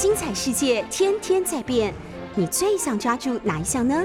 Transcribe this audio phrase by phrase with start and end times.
[0.00, 1.92] 精彩世界天天在变，
[2.34, 4.02] 你最想抓住哪一项呢？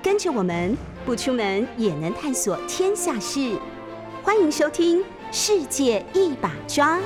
[0.00, 3.58] 跟着我们不出门也能探索天下事，
[4.22, 5.00] 欢迎收听
[5.32, 6.98] 《世界一把抓》。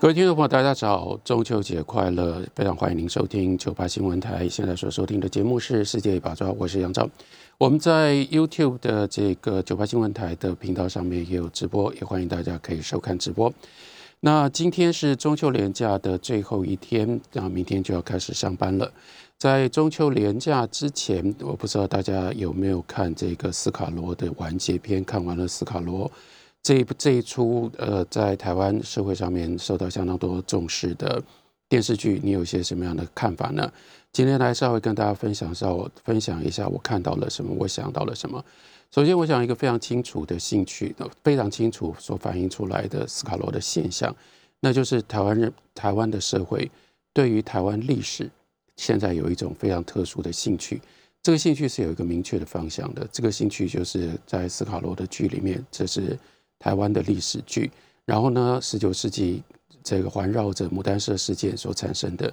[0.00, 2.42] 各位听众朋友，大家早，中秋节快乐！
[2.56, 4.48] 非常欢迎您收听九八新闻台。
[4.48, 7.06] 现在所收听的节目是《世界一把抓》，我是杨照。
[7.58, 13.52] 我们在 YouTube 的这个九八新闻台的频道上面也有直播，也欢迎大家可以收看直播。
[14.20, 18.92] 那今天是中秋连假的最后一天，那明天就要开始上班了。
[19.38, 25.04] 在中秋连假之前，我不知道大家有没有看这个斯卡罗的完结篇？
[25.04, 26.10] 看完了斯卡罗
[26.64, 31.22] 这一部这一出，呃，在台湾社会上面受到相当多重视的
[31.68, 33.70] 电视剧，你有些什么样的看法呢？
[34.12, 38.44] 今天来稍微跟大家分享，稍微分享一下我看到了什么，我想到了什么。
[38.90, 44.14] 首先，我想一个非常清楚的兴趣，非常清楚所反映出来的斯卡罗的现象，
[44.60, 46.70] 那就是台湾人、台湾的社会
[47.12, 48.30] 对于台湾历史
[48.76, 50.80] 现在有一种非常特殊的兴趣。
[51.22, 53.06] 这个兴趣是有一个明确的方向的。
[53.12, 56.18] 这个兴趣就是在斯卡罗的剧里面，这是
[56.58, 57.70] 台湾的历史剧。
[58.06, 59.42] 然后呢，十九世纪
[59.84, 62.32] 这个环绕着牡丹社事件所产生的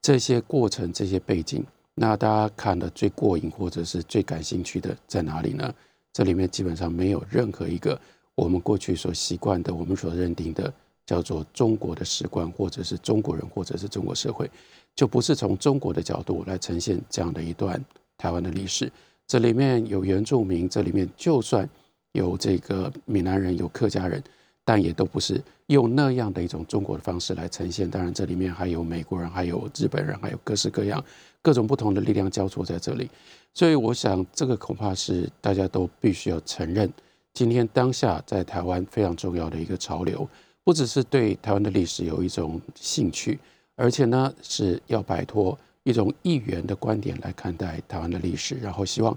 [0.00, 1.62] 这些过程、这些背景，
[1.94, 5.74] 那大家看的最过瘾或者是最感兴趣的在哪里呢？
[6.12, 8.00] 这里面基本上没有任何一个
[8.34, 10.72] 我们过去所习惯的、我们所认定的
[11.06, 14.50] 叫做中国的史观，或者是中国人，或者是中国社会，
[14.94, 17.82] 就不是从中国的角度来呈现这样的一段
[18.16, 18.90] 台湾的历史。
[19.26, 21.68] 这里面有原住民，这里面就算
[22.12, 24.22] 有这个闽南人、有客家人，
[24.64, 27.88] 但也都不是用那样的一种中国的方式来呈现。
[27.88, 31.04] 当然，这里面还有美国人，还有日本人，还有各式各样。
[31.42, 33.08] 各种不同的力量交错在这里，
[33.54, 36.92] 所以我想这个恐怕是大家都必须要承认，
[37.32, 40.28] 今天当下在台湾非常重要的一个潮流，
[40.64, 43.38] 不只是对台湾的历史有一种兴趣，
[43.74, 49.16] 而且呢是要摆脱一种一元的观点来看待台湾的历史，然后希望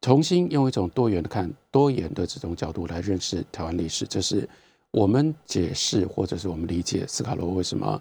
[0.00, 4.06] 重新用一种多元的看、多元的这种角度来认识台湾历史。
[4.06, 4.48] 这是
[4.92, 8.00] 我们解释或者是我们理解斯卡罗为什么。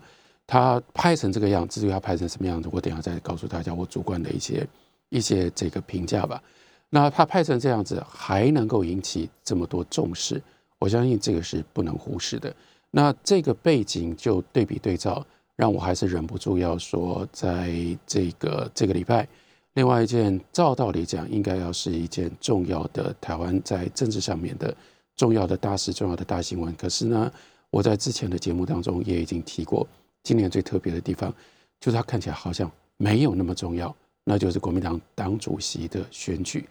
[0.52, 4.68] 他拍成这个样，至于他拍成什么样子，我等下再告诉大家我主观的一些
[5.10, 6.42] 一些这个评价吧。
[6.90, 10.42] 那他拍成这样子还能够引起这么多重视，
[10.80, 12.52] 我相信这个是不能忽视的。
[12.90, 15.24] 那这个背景就对比对照，
[15.56, 17.72] 让我还是忍不住要说，在
[18.08, 19.28] 这个这个礼拜，
[19.76, 24.76] 另外一件照道理讲应该要是一件重要的台湾在政治上面的
[25.16, 26.76] 重要的大事、重要的大新闻。
[26.76, 27.32] 可是呢，
[27.70, 29.88] 我在之前的节目当中也已经提过。
[30.24, 31.34] 今年最特别的地方，
[31.80, 36.68] 就是它看起来好像没有那么重要，那就是国民党党主席的选举。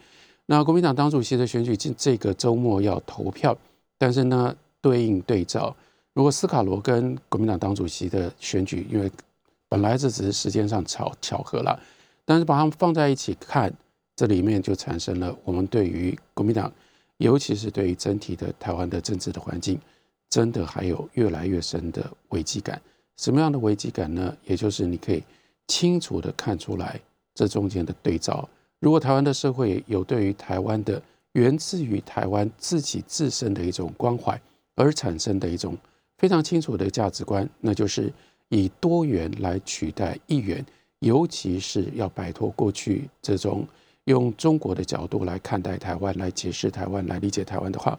[0.47, 3.56] 那国民党党主席的选举，今这个周末要投票，
[3.98, 5.75] 但是呢，对应对照，
[6.14, 9.10] 如果斯卡罗跟国民党党主席的选举，因为
[9.69, 11.78] 本来这只是时间上巧巧合了，
[12.25, 13.72] 但是把它们放在一起看，
[14.16, 16.72] 这里面就产生了我们对于国民党，
[17.19, 19.78] 尤其是对于整体的台湾的政治的环境，
[20.30, 22.80] 真的还有越来越深的危机感。
[23.18, 24.34] 什么样的危机感呢？
[24.46, 25.22] 也就是你可以
[25.66, 26.98] 清楚的看出来
[27.34, 28.48] 这中间的对照。
[28.80, 31.02] 如果台湾的社会有对于台湾的
[31.32, 34.40] 源自于台湾自己自身的一种关怀
[34.76, 35.76] 而产生的一种
[36.16, 38.12] 非常清楚的价值观，那就是
[38.48, 40.64] 以多元来取代一元，
[41.00, 43.66] 尤其是要摆脱过去这种
[44.04, 47.98] 用中国的角度来看待台湾、来解释台湾、来理解台湾的话，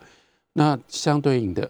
[0.53, 1.69] 那相对应的。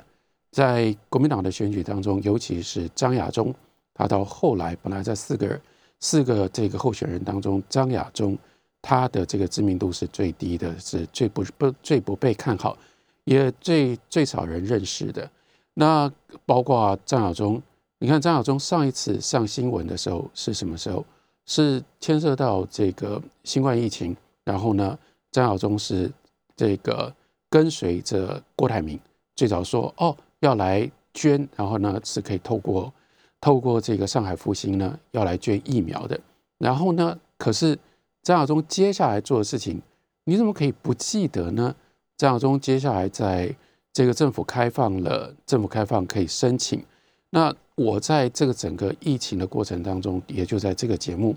[0.51, 3.53] 在国民党的选举当中，尤其是张亚中，
[3.93, 5.61] 他到后来本来在四个
[5.99, 8.37] 四个这个候选人当中，张亚中
[8.81, 12.77] 他的这个知名度是最低的，是最不不最不被看好，
[13.25, 15.29] 也最最少人认识的。
[15.75, 16.11] 那
[16.45, 17.61] 包括张亚中，
[17.99, 21.05] 你看张亚中上一次上新闻的时候是什么时候？
[21.45, 24.97] 是牵涉到这个新冠疫情，然后呢，
[25.31, 26.11] 张亚中是
[26.55, 27.11] 这个
[27.49, 28.99] 跟随着郭台铭
[29.35, 30.15] 最早说哦。
[30.39, 32.93] 要来捐，然后呢是可以透过
[33.41, 36.19] 透过这个上海复兴呢要来捐疫苗的。
[36.57, 37.77] 然后呢，可是
[38.21, 39.81] 张亚中接下来做的事情，
[40.25, 41.75] 你怎么可以不记得呢？
[42.17, 43.55] 张亚中接下来在
[43.93, 46.83] 这个政府开放了，政府开放可以申请。
[47.29, 51.33] 那我在这个整个疫情的过程当中，也就在这个节目，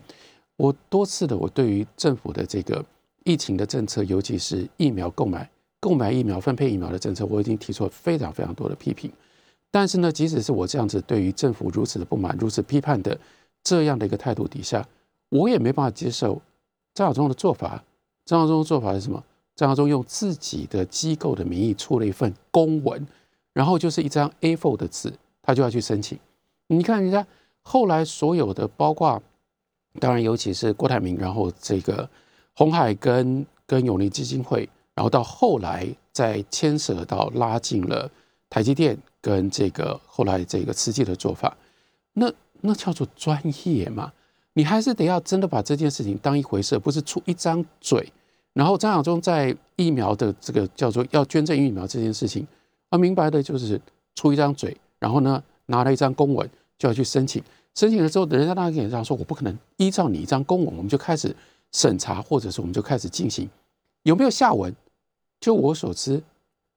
[0.57, 2.85] 我多次的我对于政府的这个
[3.25, 5.49] 疫情的政策，尤其是疫苗购买。
[5.83, 9.11] 购买疫苗、分配疫苗的政策，我已经提出了非常非常多的批评。
[9.69, 13.19] 但是呢，即使是我这样子对于政府如此的不满、如此批判的
[13.65, 14.87] 这样的一个态度底下，
[15.31, 16.41] 我也没办法接受
[16.95, 17.83] 张晓忠的做法。
[18.25, 19.21] 张晓忠的做法是什么？
[19.57, 23.05] 张晓忠用自己的机构的名义出了一份公文，
[23.53, 25.13] 然后就是一张 A4 的纸，
[25.43, 26.17] 他就要去申请。
[26.69, 27.27] 你看人家
[27.63, 29.21] 后来所有的，包括
[29.99, 32.09] 当然尤其是郭台铭，然后这个
[32.55, 38.11] 红海跟跟永利基金会，然后到后来再牵涉到拉近了
[38.51, 41.57] 台积电跟这个后来这个慈济的做法，
[42.13, 42.31] 那
[42.61, 44.13] 那叫做专业嘛？
[44.53, 48.13] 你还是得要真的把这件事情当一回事，不是出一张嘴。
[48.53, 52.47] 然后张亚中在疫苗的这个叫做要捐赠疫苗这件事情，
[52.91, 53.81] 啊，明白的就是
[54.15, 56.47] 出一张嘴，然后呢拿了一张公文
[56.77, 57.43] 就要去申请，
[57.75, 61.35] 申请了之后，人家那个人这样说，我不可能依照你一张公文，我们就开始
[61.73, 63.49] 审查，或者是我们就开始进行，
[64.03, 64.71] 有没有下文？
[65.43, 66.23] 就我所知，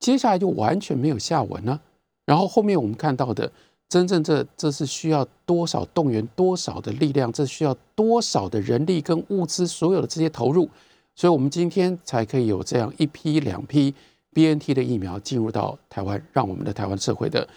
[0.01, 1.79] 接下来就完全没有下文了。
[2.25, 3.50] 然后后面我们看到的。
[3.88, 10.67] 真正这这是需要多少动员多少的力量，这需要多少的人力跟物资，所有的这些投入，
[11.15, 13.94] 所以我们今天才可以有这样一批两批
[14.33, 17.47] BNT 的疫苗进入到台湾，让我们的台湾社会的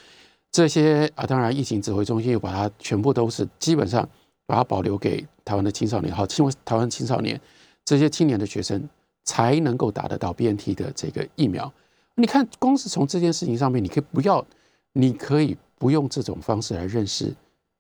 [0.53, 4.07] 这些啊，当然疫情指挥中心又把它全部都是基本上
[4.47, 7.41] 把它保留给台湾的青少年，好，因为台湾青少年
[7.87, 8.87] 这些青年的学生
[9.29, 11.71] 才能够打得到 BNT 的这个疫苗。
[12.15, 14.45] 你看，光是从这件事情上面，你可以不要，
[14.93, 15.57] 你可以。
[15.81, 17.33] 不用这种方式来认识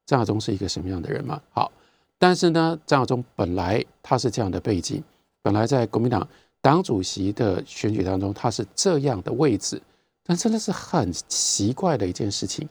[0.06, 1.42] 张亚中是一个什么样的人吗？
[1.50, 1.72] 好，
[2.16, 5.02] 但是呢，张亚中本来他是这样的背景，
[5.42, 6.24] 本来在国民党
[6.60, 9.82] 党主席的选举当中他是这样的位置，
[10.24, 12.68] 但真的是很奇怪的一件事情。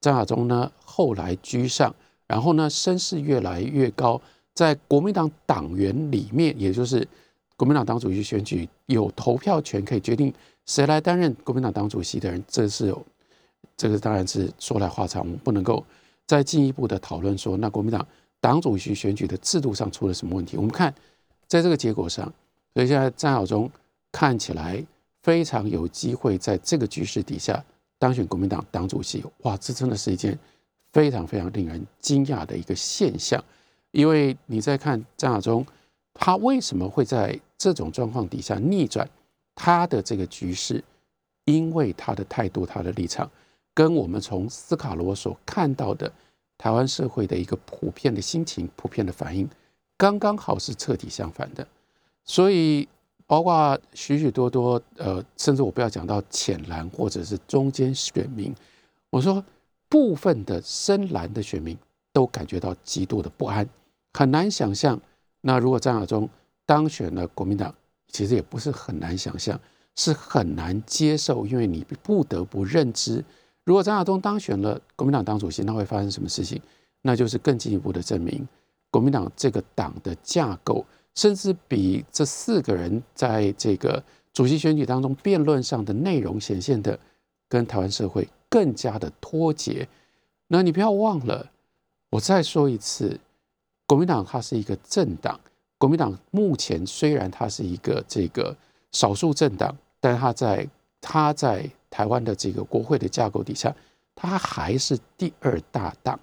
[0.00, 1.92] 张亚中呢后来居上，
[2.28, 4.22] 然后呢声势越来越高，
[4.54, 7.04] 在国民党党员里面，也就是
[7.58, 10.32] 国民党党主席选举有投票权可以决定
[10.64, 13.04] 谁来担任国民党党主席的人，这是有。
[13.76, 15.84] 这个当然是说来话长，我们不能够
[16.26, 18.04] 再进一步的讨论说，那国民党
[18.40, 20.56] 党主席选举的制度上出了什么问题？
[20.56, 20.92] 我们看
[21.46, 22.24] 在这个结果上，
[22.74, 23.70] 所以现在张晓忠
[24.10, 24.84] 看起来
[25.22, 27.64] 非常有机会在这个局势底下
[27.98, 29.24] 当选国民党党主席。
[29.42, 30.36] 哇，这真的是一件
[30.92, 33.42] 非常非常令人惊讶的一个现象。
[33.90, 35.66] 因为你在看张晓忠，
[36.14, 39.06] 他为什么会在这种状况底下逆转
[39.54, 40.82] 他的这个局势？
[41.44, 43.30] 因为他的态度，他的立场。
[43.74, 46.12] 跟我们从斯卡罗所看到的
[46.56, 49.48] 台湾社会的一个普遍的心情、普遍的反应，
[49.96, 51.64] 刚刚好是彻底相反的。
[52.24, 52.88] 所以，
[53.24, 58.52] 包括许许多多呃，甚至我不要讲到浅蓝或者是中间选民，
[59.10, 59.44] 我说
[59.88, 61.78] 部分的深蓝的选民
[62.12, 63.66] 都感觉到极度的不安，
[64.12, 65.00] 很难想象。
[65.40, 66.28] 那如果张亚中
[66.68, 67.74] 当选了国民党，
[68.08, 69.58] 其实也不是很难想象，
[69.96, 73.24] 是很难接受，因为你不得不认知。
[73.64, 76.60] 如果张亚东当选了国民党党主席，那会发生什么事情？
[77.00, 78.46] 那就是更进一步的证明，
[78.90, 80.84] 国民党这个党的架构，
[81.14, 84.04] 甚至比这四个人在这个
[84.34, 87.00] 主席选举当中辩论上的内容显现的，
[87.48, 89.88] 跟台湾社会更加的脱节。
[90.48, 91.50] 那你不要忘了，
[92.10, 93.18] 我再说一次，
[93.86, 95.40] 国民党它是一个政党，
[95.78, 98.54] 国民党目前虽然它是一个这个
[98.92, 100.68] 少数政党，但是它在
[101.00, 101.66] 它在。
[101.90, 103.74] 台湾的这个国会的架构底下，
[104.14, 106.20] 它还是第二大党。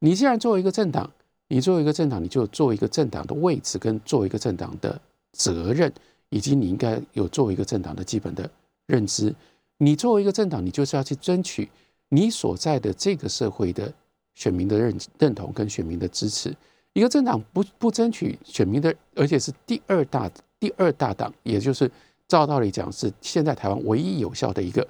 [0.00, 1.08] 你既然作为一个政党，
[1.46, 5.00] 你作为一个政党，你就作为一个政党的位置，跟作为一个政党的
[5.32, 5.90] 责任，
[6.30, 8.50] 以及你应该有作为一个政党的基本的
[8.86, 9.32] 认知。
[9.76, 11.70] 你作为一个政党，你就是要去争取
[12.08, 13.90] 你所在的这个社会的
[14.34, 16.52] 选民的认认同跟选民的支持。
[16.92, 21.90] 一个政党不不争取选民的，而且是第二大第二大党，也就是。
[22.28, 24.86] 照道理讲，是现在台湾唯一有效的一个、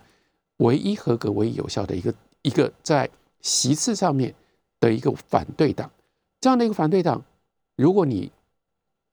[0.57, 2.13] 唯一合格、唯一有效的一个、
[2.43, 3.09] 一个在
[3.43, 4.35] 席次上面
[4.81, 5.89] 的一个反对党。
[6.41, 7.25] 这样的一个反对党，
[7.77, 8.29] 如果你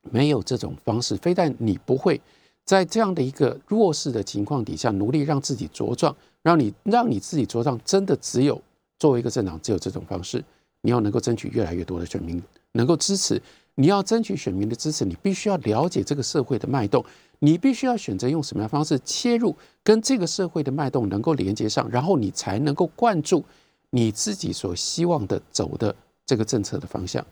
[0.10, 2.20] 没有这种方式，非但你不会
[2.64, 8.60] 在这样的一个弱势的情况底下努力让自己茁壮，让你让你自己茁壮，真的只有
[8.98, 10.44] 作为一个政党，只有这种方式，
[10.82, 12.42] 你要能够争取越来越多的选民
[12.76, 13.42] 能够支持。
[13.78, 17.04] 你要争取选民的支持，你必须要了解这个社会的脉动。
[17.40, 19.54] 你必须要选择用什么样方式切入，
[19.84, 23.44] 跟这个社会的脉动能够连接上，然后你才能够灌注
[23.90, 25.94] 你自己所希望的走的
[26.26, 27.24] 这个政策的方向。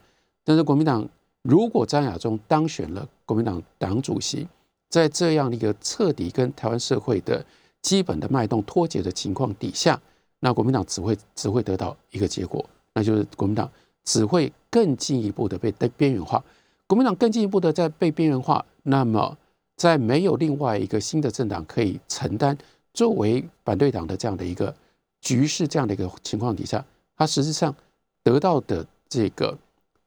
[0.44, 1.08] 但是国民党
[1.42, 4.46] 如果张亚中当选了国民党党主席，
[4.90, 7.44] 在这样的一个彻底跟台湾社会的
[7.82, 10.00] 基本的脉动脱节的情况底下，
[10.42, 13.72] 那国民党只会只会得到一个结果，那就是国民党
[14.04, 16.44] 只会更进一步的被被边缘化。
[16.88, 19.38] 国民党更进一步的在被边缘化，那么。
[19.76, 22.56] 在没有另外一个新的政党可以承担
[22.94, 24.74] 作为反对党的这样的一个
[25.20, 26.86] 局势，这样的一个情况底下，
[27.18, 27.76] 他实际上
[28.22, 29.58] 得到的这个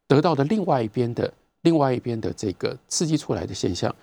[0.07, 1.31] 得到的另外一边的
[1.63, 3.95] 另外一边的这个刺激出来的现象，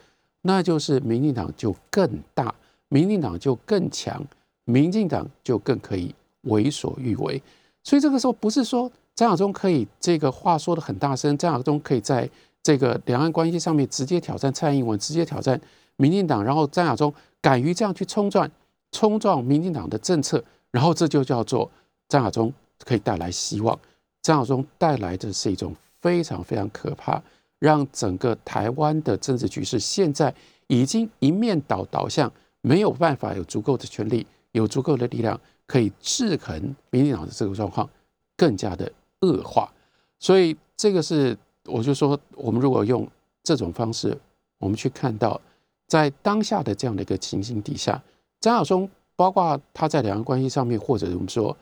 [0.41, 2.53] 那就是民进党就更大，
[2.89, 4.21] 民进党就更强，
[4.65, 7.41] 民进党就更可以为所欲为。
[7.85, 12.29] 所以这个时候不是说张亚中可以这个话说的很大声，张亚中可以在
[12.61, 15.59] 这个两岸关系上面直接挑战蔡英文，直接挑战
[15.97, 18.49] 民进党，然后张亚中敢于这样去冲撞
[18.91, 21.69] 冲撞民进党的政策，然后这就叫做
[22.09, 22.51] 张亚中
[22.85, 23.77] 可以带来希望。
[24.21, 27.21] 张亚中带来的是一种非常非常可怕，
[27.59, 30.33] 让整个台湾的政治局势现在
[30.67, 35.39] 已经一面倒倒向没有办法有足够的权力，有足够的力量。
[35.65, 37.89] 可以制衡民进党的这个状况
[38.35, 38.91] 更加的
[39.23, 39.71] 恶化，
[40.19, 43.07] 所以这个是我就说，我们如果用
[43.41, 44.15] 这种方式，
[44.59, 45.39] 我们去看到
[45.87, 48.03] 在当下的这样的一个情形底下，
[48.39, 51.55] 张亚松包括他在两岸关系上面，或者我们说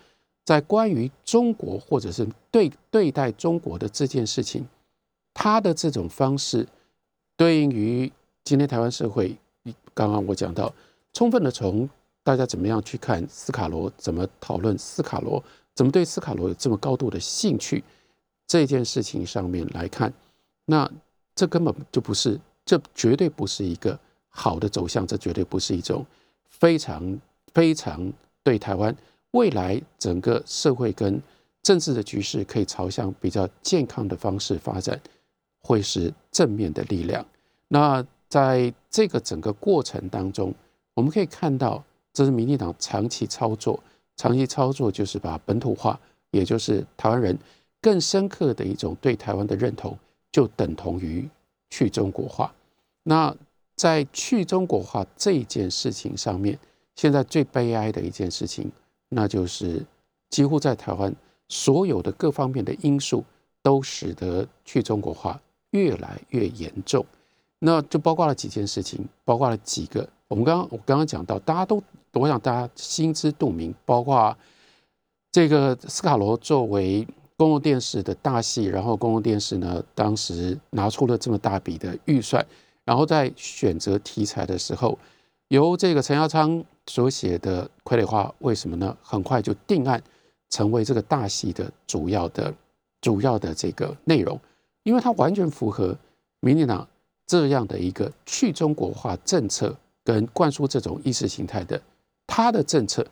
[0.43, 4.67] 在关于中国或者是对对待中国的这件事情，
[5.33, 6.67] 他的这种方式
[7.37, 8.11] 对应于
[8.43, 9.37] 今天台湾社会，
[9.93, 10.73] 刚刚我讲到，
[11.13, 11.87] 充分的从。
[12.23, 13.91] 大家怎么样去看斯卡罗？
[13.97, 15.43] 怎么讨论斯卡罗？
[15.75, 17.83] 怎么对斯卡罗有这么高度的兴趣？
[18.47, 20.13] 这件事情上面来看，
[20.65, 20.89] 那
[21.33, 23.97] 这根本就不是，这绝对不是一个
[24.29, 26.05] 好的走向，这绝对不是一种
[26.49, 27.19] 非常
[27.53, 28.11] 非常
[28.43, 28.95] 对台湾
[29.31, 31.21] 未来整个社会跟
[31.63, 34.99] 政治的局势可以朝向比较健康的方式发展，
[35.61, 37.25] 会是正面的力量。
[37.67, 40.53] 那在这个整个过程当中，
[40.93, 41.83] 我们可以看到。
[42.13, 43.81] 这是民进党长期操作，
[44.21, 45.99] 长期操作就是把本土化，
[46.29, 47.35] 也就是台湾人
[47.81, 49.97] 更深刻的一种对台湾的认同，
[50.31, 51.27] 就等同于
[51.71, 52.53] 去中国化。
[53.01, 53.35] 那
[53.75, 56.55] 在去中国化这件事情上面，
[56.95, 58.71] 现在最悲哀的一件事情，
[59.09, 59.83] 那就是
[60.29, 61.11] 几乎在台湾
[61.49, 63.25] 所有的各方面的因素，
[63.63, 67.03] 都使得去中国化越来越严重。
[67.57, 70.07] 那就包括了几件事情，包括了几个。
[70.27, 71.81] 我们刚刚我刚刚讲到，大家都
[72.13, 74.37] 我想大家心知肚明，包括
[75.31, 82.45] 这个斯卡罗作为公共电视的大戏，然后公共电视呢当时拿出了这么大笔的预算，
[82.83, 84.99] 然后在选择题材的时候，
[85.47, 88.97] 由这个陈耀昌所写的《傀儡花》，为什么呢？
[89.01, 90.03] 很快就定案
[90.49, 92.53] 成为这个大戏的主要的
[92.99, 94.37] 主要的这个内容，
[94.83, 95.97] 因为它完全符合
[96.41, 96.85] 民进党
[97.25, 99.73] 这样的一个去中国化政策。
[100.03, 101.79] 跟灌输这种意识形态的
[102.33, 103.05] 他的政策，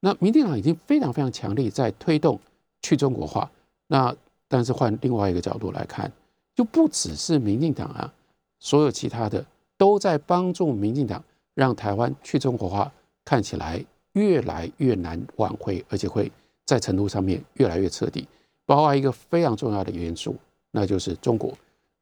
[0.00, 2.40] 那民进党已经非常非常强力在推动
[2.82, 3.48] 去中国化。
[3.86, 4.12] 那
[4.48, 6.10] 但是换另外一个角度来看，
[6.56, 8.12] 就不只是民进党啊，
[8.58, 9.46] 所有其他的
[9.78, 11.22] 都在帮助民进党
[11.54, 12.92] 让台湾去中国化
[13.24, 13.80] 看起来
[14.14, 16.32] 越来越难挽回，而且会
[16.64, 18.26] 在程度上面越来越彻底。
[18.66, 20.34] 包括一个非常重要的元素，
[20.72, 21.56] 那就是中国，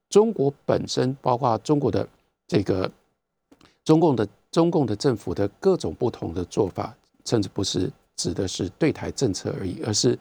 [0.09, 2.09] 中国本身包括中国的
[2.49, 2.91] 这个。
[3.85, 6.94] 中共的中共的政府的各种不同的做法，
[7.25, 10.16] 甚至不是指的是对台政策而已，而是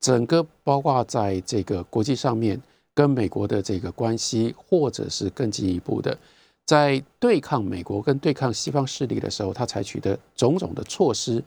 [0.00, 2.60] 整个包括在这个国际上面
[2.94, 6.18] 跟美国的这个关系，或者是更进一步的，
[6.64, 11.44] 在对抗美国跟对抗西方势力的时候，他采取的种种的措施，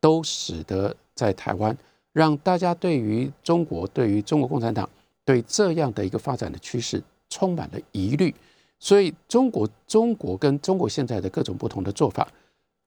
[0.00, 1.76] 都使得在台湾
[2.12, 4.88] 让大家对于中国、对于中国共产党
[5.24, 8.34] 对这样的一个发展的趋势充满了疑虑。
[8.80, 12.28] 所以，中国、中国跟中国现在的各种不同的做法，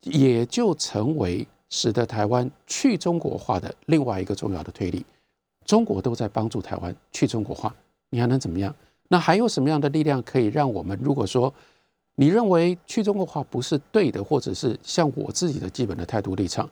[0.03, 5.05] 也就成为使得台湾去中国化的另外一个重要的推力。
[5.65, 7.75] 中国都在帮助台湾去中国化，
[8.09, 8.73] 你还能怎么样？
[9.09, 10.97] 那还有什么样的力量可以让我们？
[11.03, 11.53] 如果说
[12.15, 16.69] 你认为去中国化不是对的，或者是像我自己的基本的态度立场，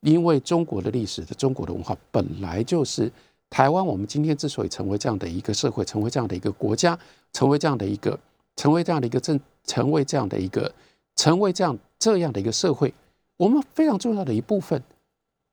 [0.00, 3.12] 因为中国的历史的中国的文化本来就是
[3.50, 6.98] 台湾，我们今天之所以成为这样的一个社会，成为这样的一个国家，
[7.34, 8.18] 成为这样的一个。
[8.56, 10.72] 成为这样的一个政，成为这样的一个，
[11.16, 12.92] 成为这样这样的一个社会，
[13.36, 14.82] 我们非常重要的一部分，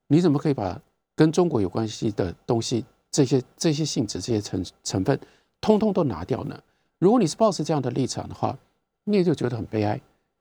[0.08, 0.81] 你怎么可以把
[1.15, 5.20] 跟中国有关系的东西，这些这些性质、这些成成分，
[5.60, 6.62] 通通都拿掉呢？
[7.00, 8.58] 如果你是抱持这样的立场的话，
[9.03, 10.00] 你也就觉得很悲哀，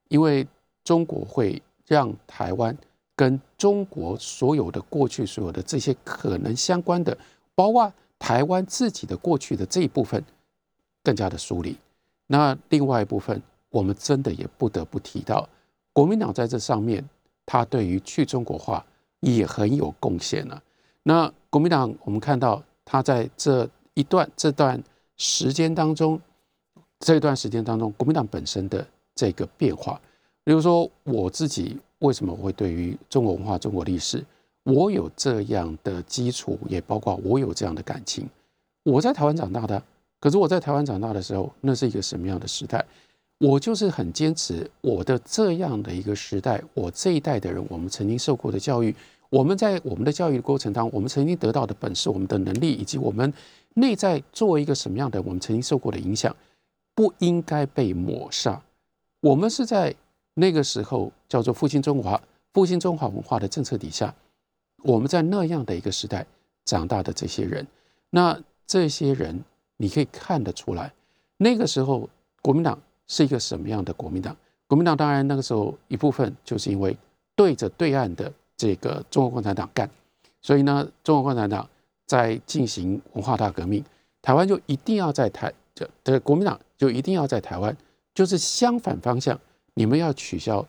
[0.08, 0.46] 因为
[0.84, 2.76] 中国会让台湾
[3.16, 7.16] 跟中国所有的过去、所有的这些可能相关的，
[7.54, 10.22] 包括台湾自己的过去的这一部分，
[11.02, 11.76] 更加的疏离。
[12.32, 15.48] 那另外一部分，我们真的也不得不提到，
[15.92, 17.04] 国民党在这上面，
[17.44, 18.86] 他对于去中国化
[19.18, 20.62] 也很有贡献了。
[21.02, 24.80] 那国民党，我们看到他在这一段这段
[25.16, 26.20] 时间当中，
[27.00, 30.00] 这段时间当中，国民党本身的这个变化，
[30.44, 34.24] 比如说我自己为什么会对于中国文化、中国历史，
[34.62, 38.28] 我有这样的基础，也包括我有这样的感情，
[38.84, 39.82] 我在台湾长大的。
[40.20, 42.84] 可是我在台湾长大的时候，那是一个什么样的时代？
[43.38, 48.94] 我就是很坚持我的这样的一个时代，我这一代的人，我们曾经受过的教育，
[49.30, 53.32] 我们在我们的教育的过程当中，我们曾经得到的本事、我们的能力，以及我们
[53.72, 56.36] 内在作为一个什么样的，我们曾经受过的影响，
[56.94, 58.62] 不应该被抹杀。
[59.22, 59.94] 我们是在
[60.34, 62.20] 那个时候叫做复兴中华、
[62.52, 64.14] 复兴中华文化的政策底下，
[64.82, 66.26] 我们在那样的一个时代
[66.66, 67.66] 长大的这些人，
[68.10, 69.42] 那这些人
[69.80, 70.92] 你可以看得出来，
[71.38, 72.06] 那个时候
[72.42, 74.36] 国民党是一个什么样的国民党？
[74.66, 76.94] 国民党当然那个时候一部分就是因为
[77.34, 79.88] 对着对岸的这个中国共产党干，
[80.42, 81.66] 所以呢，中国共产党
[82.04, 83.82] 在进行文化大革命，
[84.20, 87.74] 台湾就一定要在台，这的国民党就一定要在台湾，
[88.12, 89.40] 就是相反方向，
[89.72, 90.62] 你们要取消，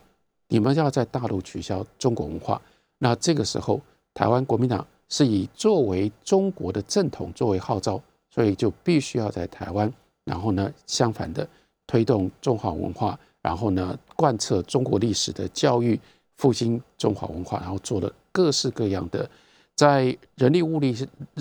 [0.47, 2.61] 你们要在大陆取消中国文化，
[2.99, 3.81] 那这个时候
[4.13, 8.01] 台湾国民党是以作为中国的正统作为号召，
[8.33, 9.91] 所以就必须要在台湾，
[10.23, 11.47] 然后呢，相反的
[11.85, 13.19] 推动中华文化。
[13.43, 15.99] 然后呢，贯彻中国历史的教育，
[16.37, 19.27] 复兴中华文化，然后做了各式各样的
[19.75, 20.95] 在人力、物力、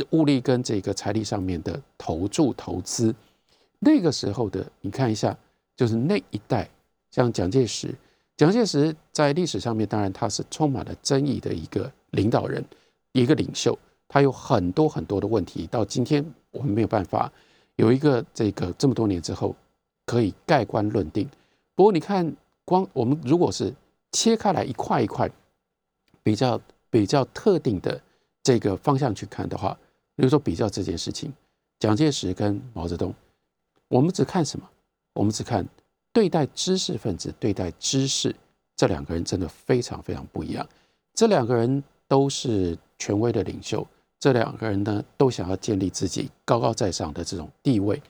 [0.09, 3.15] 物力跟这个财力上面的投注投资。
[3.81, 5.37] 那个时候的，你看一下，
[5.77, 6.67] 就是那一代，
[7.11, 7.95] 像蒋介石，
[8.35, 12.65] 蒋介石在历史上面，当然他是充满了争议的一个领导人，
[13.13, 13.79] 一个领袖，
[14.09, 17.31] 他有很多很多的问题，到今天我们没有办法
[17.77, 19.55] 有一个这个这么多年之后
[20.07, 21.29] 可以盖棺论定。
[21.75, 23.73] 不过你看，光我们如果是
[24.13, 25.31] 切开来一块一块，
[26.23, 28.01] 比较比较特定的
[28.43, 29.77] 这个方向去看的话，
[30.17, 31.33] 比如说比较这件事情，
[31.79, 33.15] 蒋介石跟毛泽东，
[33.89, 34.69] 我们只看什么？
[35.15, 35.67] 我们只看
[36.13, 38.35] 对待知识分子、对待知识，
[38.77, 40.69] 这两个人真的非常非常不一样。
[41.15, 43.87] 这两个人都是权威的领袖，
[44.21, 48.01] 这两个人呢都想要建立自己高高在上的这种地位，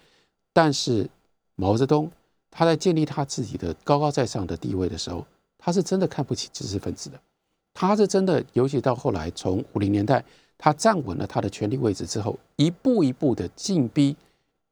[0.53, 1.09] 但是
[1.55, 2.11] 毛泽东。
[2.53, 5.25] 他在建立他自己的高高在上的地位的时候，
[5.57, 7.21] 他是真的看不起知识分子的。
[7.73, 10.25] 他是真的，尤其到后来，从五零年代
[10.59, 14.17] 他站稳了他的权力位置之后，一步一步的进逼，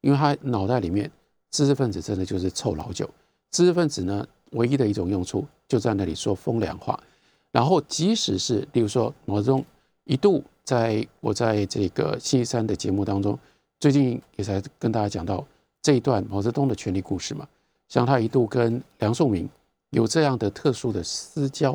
[0.01, 1.09] 因为他脑袋里面
[1.51, 3.09] 知识分子真的就是臭老九。
[3.49, 7.01] 知识分子呢，唯一的一种用处就在那里说风凉话。
[7.49, 9.65] 然后，即使是例如说毛泽东
[10.03, 13.35] 一度在我在这个星期三的节目当中，
[13.79, 15.43] 最近也才跟大家讲到
[15.81, 17.47] 这一段毛泽东的权力故事嘛。
[17.87, 19.47] 像他一度跟梁漱溟
[19.89, 21.73] 有这样的特殊的私交，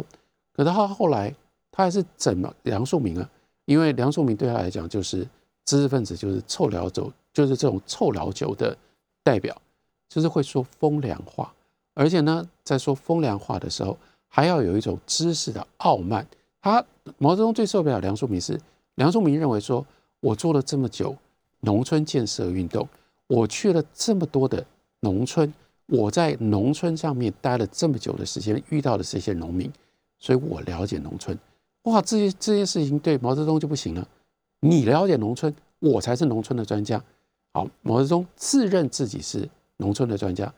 [0.52, 1.34] 可是他后来
[1.72, 3.28] 他还是整了梁漱溟啊，
[3.64, 5.26] 因为梁漱溟对他来讲就是
[5.64, 8.78] 知识分子，就是臭老酒，就是这种臭老酒的
[9.24, 9.60] 代表，
[10.08, 11.52] 就是会说风凉话，
[11.94, 16.24] 而且呢，在说风凉话的时候，还要有一种知识的傲慢。
[16.62, 16.82] 他
[17.18, 18.60] 毛泽东最受不了梁漱溟是
[18.96, 19.84] 梁漱溟认为说，
[20.20, 21.16] 我做了这么久
[21.60, 22.88] 农村建设运动，
[23.26, 24.64] 我去了这么多的
[25.00, 25.52] 农村。
[25.86, 29.70] 我在农村上面待了这么久的时间，遇到的这些农民，
[30.18, 31.38] 所以我了解农村。
[31.82, 34.08] 哇，这些这件事情对毛泽东就不行了。
[34.60, 37.02] 你了解农村，我才是农村的专家。
[37.52, 40.50] 好，毛泽东自认自己是农村的专家，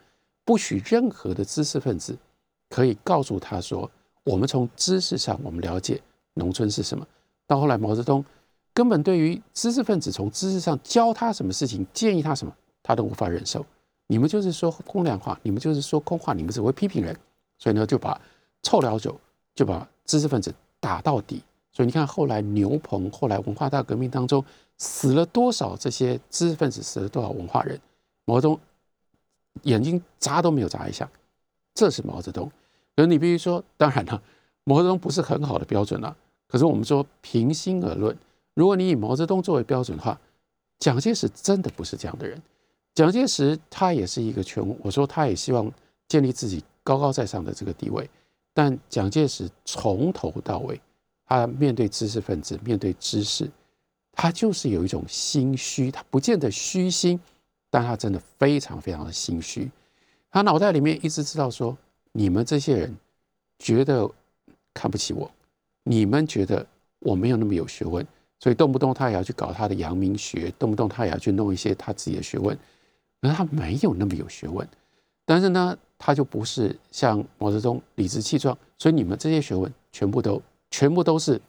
[0.45, 2.17] 不许任何的知识分子
[2.69, 3.91] 可以告诉他说，
[4.23, 6.01] 我们从知识上我们了解
[6.35, 7.05] 农村是什么。
[7.47, 8.23] 到后来，毛泽东
[8.73, 13.65] 根本对于知识分子从知识上教他什么事情，建议他什么，他都无法忍受。
[14.07, 17.17] 你们就是说空量话，你们就是说空话，你们只会批评人，
[17.57, 18.19] 所以呢就把
[18.61, 19.19] 臭老九
[19.55, 21.41] 就把知识分子打到底。
[21.71, 24.43] 所以你看后来牛棚，后来文化大革命当中
[24.77, 27.79] 死了多少这些知识分子，死了多少文化人，
[28.25, 28.59] 毛泽东
[29.63, 31.09] 眼睛眨都没有眨一下。
[31.73, 32.51] 这是毛泽东。
[32.95, 34.21] 可是你必须说，当然了，
[34.63, 36.15] 毛泽东不是很好的标准了。
[36.47, 38.17] 可是我们说平心而论，
[38.53, 40.19] 如果你以毛泽东作为标准的话，
[40.79, 42.41] 蒋介石真的不是这样的人。
[42.95, 45.71] 蒋介石他也是一个权，我说他也希望
[46.07, 48.09] 建立自己高高在上的这个地位，
[48.53, 50.79] 但蒋介石从头到尾，
[51.25, 53.49] 他面对知识分子，面对知识，
[54.13, 57.19] 他就是有一种心虚，他不见得虚心，
[57.69, 59.69] 但他真的非常非常的心虚，
[60.31, 61.77] 他脑袋里面一直知道说，
[62.13, 62.95] 你们这些人
[63.59, 64.09] 觉得
[64.73, 65.29] 看不起我，
[65.87, 66.65] 你们觉得
[66.99, 68.05] 我没有那么有学问，
[68.39, 72.57] 所以动不动他也要去搞他的阳明学，动不动他也要去弄一些他自己的学问。
[73.21, 74.67] 而他没有那么有学问，
[75.25, 81.41] 但是呢，他就不是像毛泽东理直气壮，所以你们这些学问全部都全部都是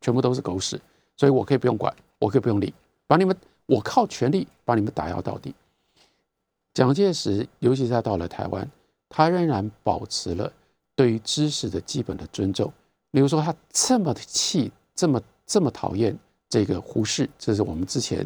[0.00, 0.80] 全部都是狗屎，
[1.16, 2.72] 所以我可以不用管，我可以不用理，
[3.08, 5.52] 把你们我靠权力把你们打压到底。
[6.74, 8.70] 蒋介石，尤其是他到了台湾，
[9.08, 10.52] 他仍然保持了
[10.94, 12.72] 对于知识的基本的尊重。
[13.16, 16.14] 比如说，他这么的气，这么这么讨厌
[16.50, 18.22] 这个胡适，这是我们之前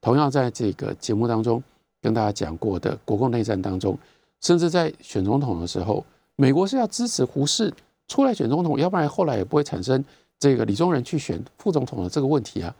[0.00, 1.62] 同样在这个节目当中。
[2.00, 3.98] 跟大家讲过的国共内战当中，
[4.40, 6.02] 甚至在选总统的时候，
[6.36, 7.70] 美国是要支持胡适
[8.08, 10.02] 出来选总统，要不然后来也不会产生
[10.38, 12.74] 这个李宗仁去选副总统的这个问题啊，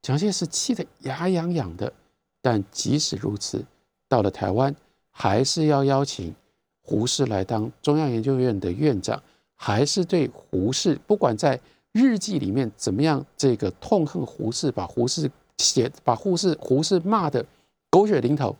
[0.00, 1.92] 蒋介石气得牙痒痒的。
[2.40, 3.62] 但即使如此，
[4.08, 4.74] 到了台湾，
[5.10, 6.34] 还是要邀请
[6.80, 9.22] 胡适来当中央研究院的院长，
[9.64, 11.60] 还是对胡适，不管在
[11.92, 17.46] 日记里面怎么样，这个痛恨胡适，把胡适写，把胡适胡适骂的
[17.88, 18.56] 狗血淋头，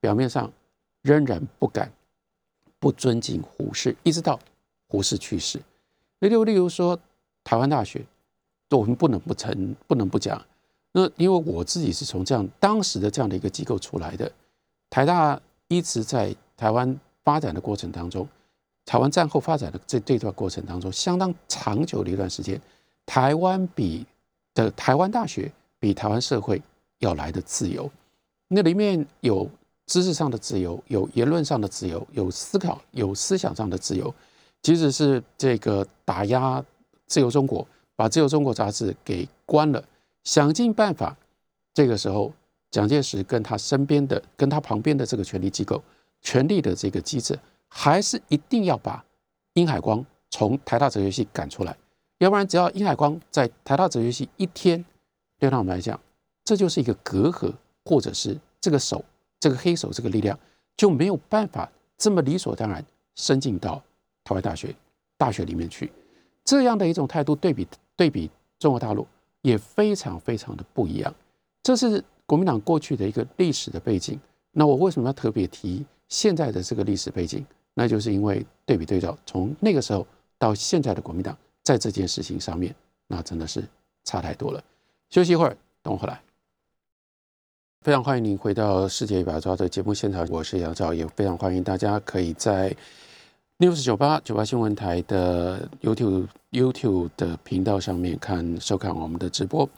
[0.00, 0.50] 表面上
[1.02, 1.92] 仍然不敢
[2.80, 4.40] 不尊敬胡适，一直到
[4.88, 5.62] 胡适去世。
[6.18, 6.98] 例如，例如说
[7.44, 8.04] 台湾大学，
[8.70, 10.44] 我们不能不承，不能不讲。
[10.90, 14.28] 那因为我自己是从这样当时的这样的一个机构出来的，
[14.90, 18.26] 台大一直在台湾发展的过程当中，
[18.90, 22.60] 台湾战后发展的这这段过程当中，相当长久的一段时间，
[23.06, 24.04] 台湾比
[24.52, 25.48] 的台湾大学
[25.78, 26.60] 比台湾社会
[26.98, 27.88] 要来的自由，
[28.48, 29.48] 那里面有
[29.86, 34.12] 知识上的自由，有言论上的自由，有思考有思想上的自由，
[34.60, 36.60] 即使是这个打压
[37.06, 39.80] 自由中国，把自由中国杂志给关了。
[40.24, 41.16] 想尽办法，
[41.72, 42.32] 这个时候，
[42.72, 45.80] 蒋介石跟他身边的、跟他旁边的这个权力机构、
[46.22, 47.38] 权力的这个机制，
[47.70, 49.02] 还是一定要把
[49.54, 51.74] 殷海光从台大哲学系赶出来，
[52.18, 54.84] 要不然，只要殷海光在台大哲学系一天，
[55.38, 55.98] 对他们来讲，
[56.44, 57.50] 这就是一个隔阂，
[57.84, 59.02] 或者是这个手、
[59.38, 60.38] 这个黑手、这个力量
[60.76, 62.84] 就没有办法这么理所当然
[63.16, 63.82] 伸进到
[64.24, 64.74] 台湾大学
[65.16, 65.90] 大学里面去。
[66.44, 69.06] 这样的一种态度，对比对比中国大陆。
[69.42, 71.14] 也非常非常的不一样，
[71.62, 74.20] 这是国民党过去的一个历史的背景。
[74.50, 77.42] 那我为什么要特别提现在的这个历史背景？
[77.74, 80.06] 那就是因为对比对照，从那个时候
[80.38, 82.74] 到现在的国民党，在这件事情上面，
[83.06, 83.62] 那真的是
[84.04, 84.62] 差太多了。
[85.08, 86.20] 休息一会儿，等我回来。
[87.82, 92.76] 非常欢迎您回到《世界一把抓》的节目现场，我是杨照，也非常欢迎大家可以在。
[93.58, 99.68] news 九八九八新闻台的 YouTube YouTube 的频道上面看收看我们的直播。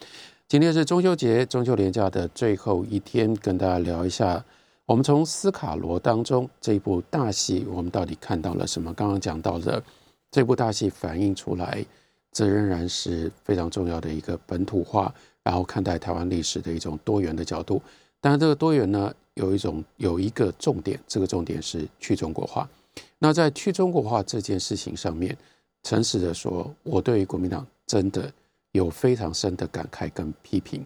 [0.47, 4.45] 今天是中秋节，中秋连假的最后一天，跟大家聊一下，
[4.93, 8.93] 我们从斯卡罗当中这部大戏，我们到底看到了什么？
[8.93, 9.83] 刚刚讲到的
[10.31, 11.83] 这部大戏反映出来，
[12.31, 15.11] 这仍然是非常重要的一个本土化，
[15.43, 17.81] 然后看待台湾历史的一种多元的角度。
[18.21, 22.69] 但是这个多元呢，有一种有一个重点，这个重点是去中国化。
[23.19, 25.35] 那在去中国化这件事情上面，
[25.85, 28.31] 诚实的说，我对于国民党真的
[28.73, 30.85] 有非常深的感慨跟批评。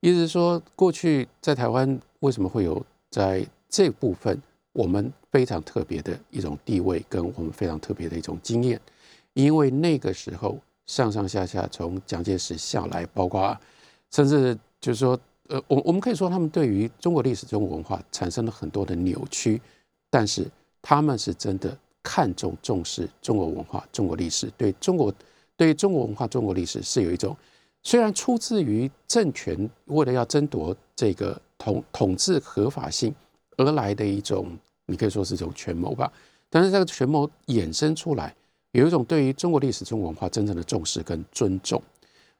[0.00, 4.36] 意思是说，过去在台湾为什么会有在这部分
[4.72, 8.80] 我们非常特别的一种地位，跟我们非常特别的一种经验？
[9.34, 13.56] 因为那个时候上上下下从蒋介石下来，包括
[14.10, 19.60] 甚至就是说，呃，我我们可以说他们对于中国历史、中国文化产生了很多的扭曲，
[20.10, 20.50] 但是。
[20.84, 25.14] 他们是真的看重重视中国文化、中国历史，对中国、
[25.56, 27.36] 对于中国文化、中国历史是有一种
[27.84, 33.14] 虽然出自于政权为了要争夺这个统统治合法性
[33.56, 34.46] 而来的一种，
[34.86, 36.12] 你可以说是一种权谋吧。
[36.50, 38.34] 但是这个权谋衍生出来，
[38.72, 41.80] 有一种对于中国历史、中国文化真正的重视跟尊重。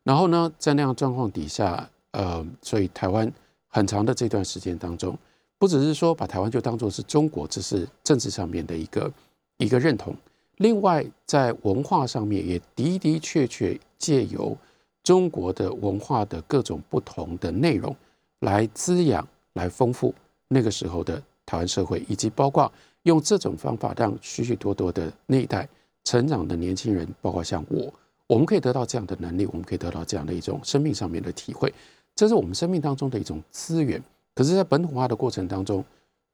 [0.02, 3.32] 然后呢，在那样状况底下，呃，所以台湾
[3.68, 5.16] 很长的这段时间当中。
[5.58, 9.12] 不只是说把台湾就当做是中国，这是政治上面的一个
[9.58, 10.12] 一个认同。
[10.56, 14.56] 另外，在文化上面也的的确确借由
[15.04, 17.94] 中国的文化的各种不同的内容
[18.42, 20.14] 来滋养、来丰富
[20.46, 22.70] 那个时候的台湾社会，以及包括
[23.04, 25.68] 用这种方法让许许多多的那一代
[26.04, 27.92] 成长的年轻人，包括像我，
[28.26, 31.72] 我们可以得到这样的能力，我们可以得到这样的一种生命上面的体会，
[32.14, 34.02] 这是我们生命当中的一种资源。
[34.34, 35.84] 可是，在本土化的过程当中，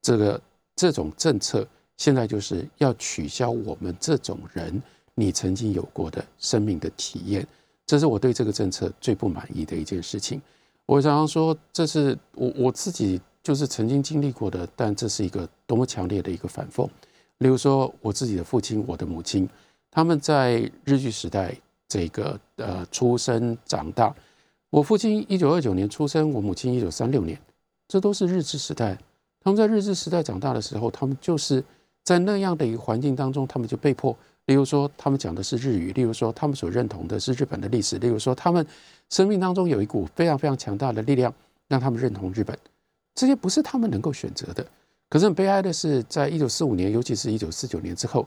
[0.01, 0.41] 这个
[0.77, 1.67] 这种政策
[1.97, 4.83] 现在就是要取消我们这种人
[5.15, 7.47] 你曾经有过的生命的体验，
[7.85, 10.41] 这是我对这个政策最不满意的一件事情。
[10.89, 16.89] 我常常说，这是我我自己就是曾经经历过的，但这是一个多么强烈的一个反讽。
[17.39, 19.47] 例如说，我自己的父亲、我的母亲，
[19.91, 21.55] 他们在日据时代
[21.87, 24.15] 这个呃出生长大。
[24.71, 27.39] 我父亲一九二九年出生，我母亲一九三六年。
[27.87, 28.97] 这都是日治时代，
[29.43, 31.63] 他们在日治时代长大的时候，他们就是
[32.03, 34.17] 在那样的一个环境当中，他们就被迫，
[34.49, 38.67] 例如说他们讲的是日语，例如说他们所认同的是日本的历史，例如说他们
[39.11, 41.33] 生命当中有一股非常非常强大的力量，
[41.69, 42.59] 让他们认同日本，
[43.15, 44.67] 这些不是他们能够选择的。
[45.11, 48.27] 可是很悲哀的是，在一九四五年，尤其是一九四九年之后，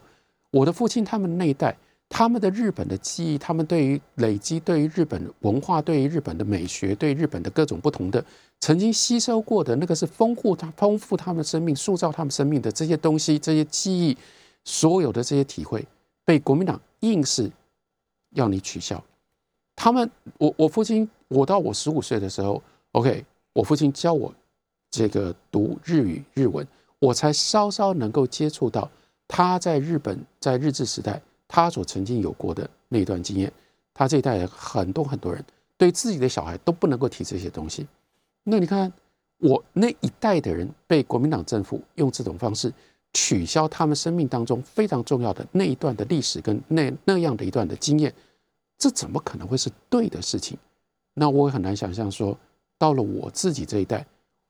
[0.52, 1.76] 我的父亲他们那一代。
[2.14, 8.22] 他们的日本的记忆，他们对于累积、对于日本文化、对于日本的美学、对日本的各种不同的
[8.60, 14.18] 曾经吸收过的那个是丰富他、丰富他们生命、塑造他们生命的这些东西、这些记忆，
[14.66, 15.88] 所有的这些体会，
[16.32, 17.52] 被国民党硬是
[18.30, 19.04] 要你取消。
[19.76, 22.63] 他们，我我父亲，我到我十五岁的时候
[22.94, 24.34] ，OK，我父亲教我
[24.89, 26.65] 这个读日语日文，
[27.00, 28.89] 我才稍稍能够接触到
[29.28, 33.52] 他在日本在日治时代他所曾经有过的那段经验。
[33.94, 35.44] 他这一代人很多很多人
[35.76, 37.86] 对自己的小孩都不能够提这些东西。
[38.46, 38.89] 那你看，
[39.39, 42.72] 我那一代的人被国民党政府用这种方式
[43.13, 48.13] 取消他们生命当中非常重要的那一段的历史跟那那样的一段的经验。
[48.78, 50.58] 这怎么可能会是对的事情？
[51.13, 52.38] 那我也很难想象，说
[52.78, 54.06] 到了我自己这一代，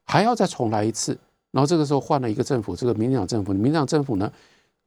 [0.05, 1.17] 还要再重来一次。
[1.51, 4.31] 然后这个时候换了一个政府，这个民进党政府，民进党政府呢，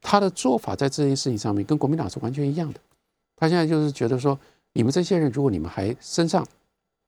[0.01, 2.79] 他的做法在这件事情上面跟国民党是完全一样的。
[3.35, 4.39] 他现在就是觉得说，
[4.73, 6.43] 你们这些人，如果你们还身上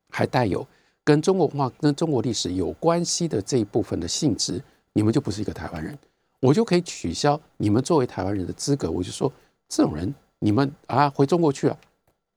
[0.09, 0.63] 还带有
[1.03, 4.61] 跟中国文化、跟中国历史有关系的这一部分的性质，
[4.93, 5.97] 你们就不是一个台湾人，
[6.39, 8.89] 我就可以取消你们作为台湾人的资格。
[8.89, 9.31] 我就说，
[9.67, 11.77] 这种人，你们啊，回中国去啊。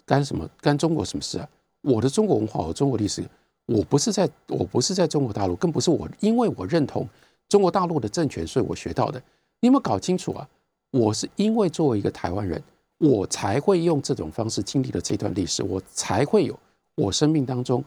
[0.06, 0.48] 干什么？
[0.60, 1.48] 干中国什么事啊？
[1.82, 3.22] 我的中国文化，我中国历史，
[3.66, 7.08] 我不是在，我不是在中国大陆，更不是我，因为我认同
[7.48, 9.22] 中国大陆的政权，所以我学到的。
[9.60, 10.48] 你有没有搞清楚啊？
[10.90, 12.60] 我是因为作为一个台湾人，
[12.98, 16.58] 我才会用这种方式经历了这段历史，我才会有
[16.96, 17.84] 我生命当中，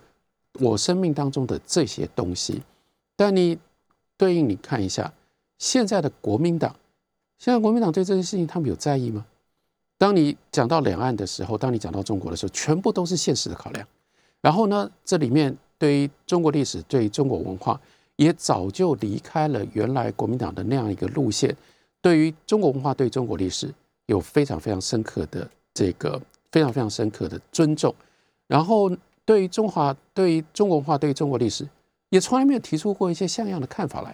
[0.59, 2.61] 我生命当中的这些东西。
[3.17, 3.57] 但你
[4.15, 5.11] 对应你看一下，
[5.63, 6.75] 现在的国民党，
[7.39, 9.25] 现在国民党对这件事情，他们有在意吗？
[9.97, 13.87] 当你讲到两岸的时候，当你讲到中国的时候，全部都是现实的考量。
[14.41, 17.79] 然后呢，这里面对于中国历史、对中国文化，
[18.17, 21.55] 也早就离开了原来国民党的那样一个路线。
[22.01, 23.73] 对于中国文化、对中国历史，
[24.07, 26.21] 有非常非常深刻的这个
[26.51, 27.95] 非常非常深刻的尊重。
[28.47, 28.91] 然后
[29.23, 31.65] 对于中华、对于中国文化、对于中国历史，
[32.09, 34.13] 也从来没有提出过一些像样的看法来。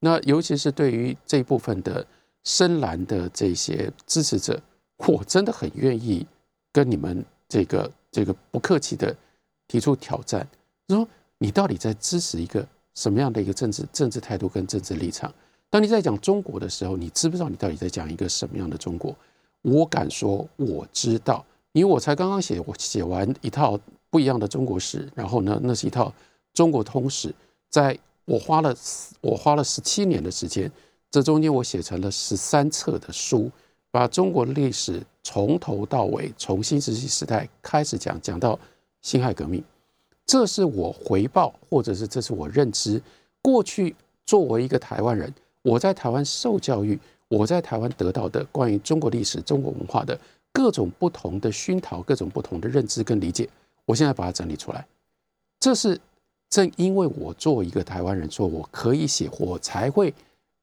[0.00, 2.06] 那尤其是对于这部分的
[2.44, 4.60] 深蓝的这些支持者。
[5.06, 6.26] 我真的很愿意
[6.72, 9.16] 跟你们这个这个不客气的
[9.68, 10.44] 提出挑战，
[10.88, 11.06] 说
[11.38, 15.32] 你到底在支持一个什么样的一个政治政治态度跟政治立场？
[15.70, 19.14] 当你在讲中国的时候，你知不知道你到底在讲一个什么样的中国？
[19.62, 23.78] 我敢说我知道，因为我才刚刚写我写完一套
[24.10, 26.12] 不一样的中国史，然后呢，那是一套
[26.52, 27.32] 中国通史，
[27.70, 27.96] 在
[28.28, 28.76] 我花了
[29.22, 30.70] 我花了十七年的时间，
[31.10, 33.50] 这中间我写成了十三册的书。
[33.90, 38.56] 把中国历史从头到尾，从新石器时代开始讲，讲到
[39.00, 39.64] 辛亥革命，
[40.26, 43.00] 这是我回报，或者是这是我认知。
[43.40, 50.16] 过去作为一个台湾人，我在台湾受教育，我在台湾得到的关于中国历史、中国文化的
[50.52, 53.48] 各种不同的熏陶，各种不同的认知跟理解，
[53.86, 54.86] 我现在把它整理出来。
[55.58, 55.98] 这是
[56.50, 60.12] 正因为我作为一个台湾人，说我可以写，我才会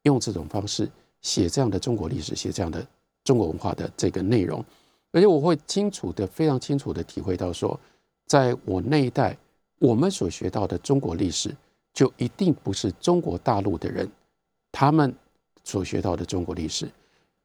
[0.03, 0.89] 用这种方式
[1.21, 2.85] 写这样的中国历史，写这样的。
[3.23, 4.63] 中国文化的这个内容，
[5.11, 7.79] 而且我会清楚的、非常清楚的体会到，说，
[8.27, 9.35] 在我那一代，
[9.79, 11.49] 我们所学到的中国历史，
[11.91, 14.07] 就一定不是中国大陆的人
[14.71, 15.11] 他们
[15.63, 16.87] 所学到的中国历史，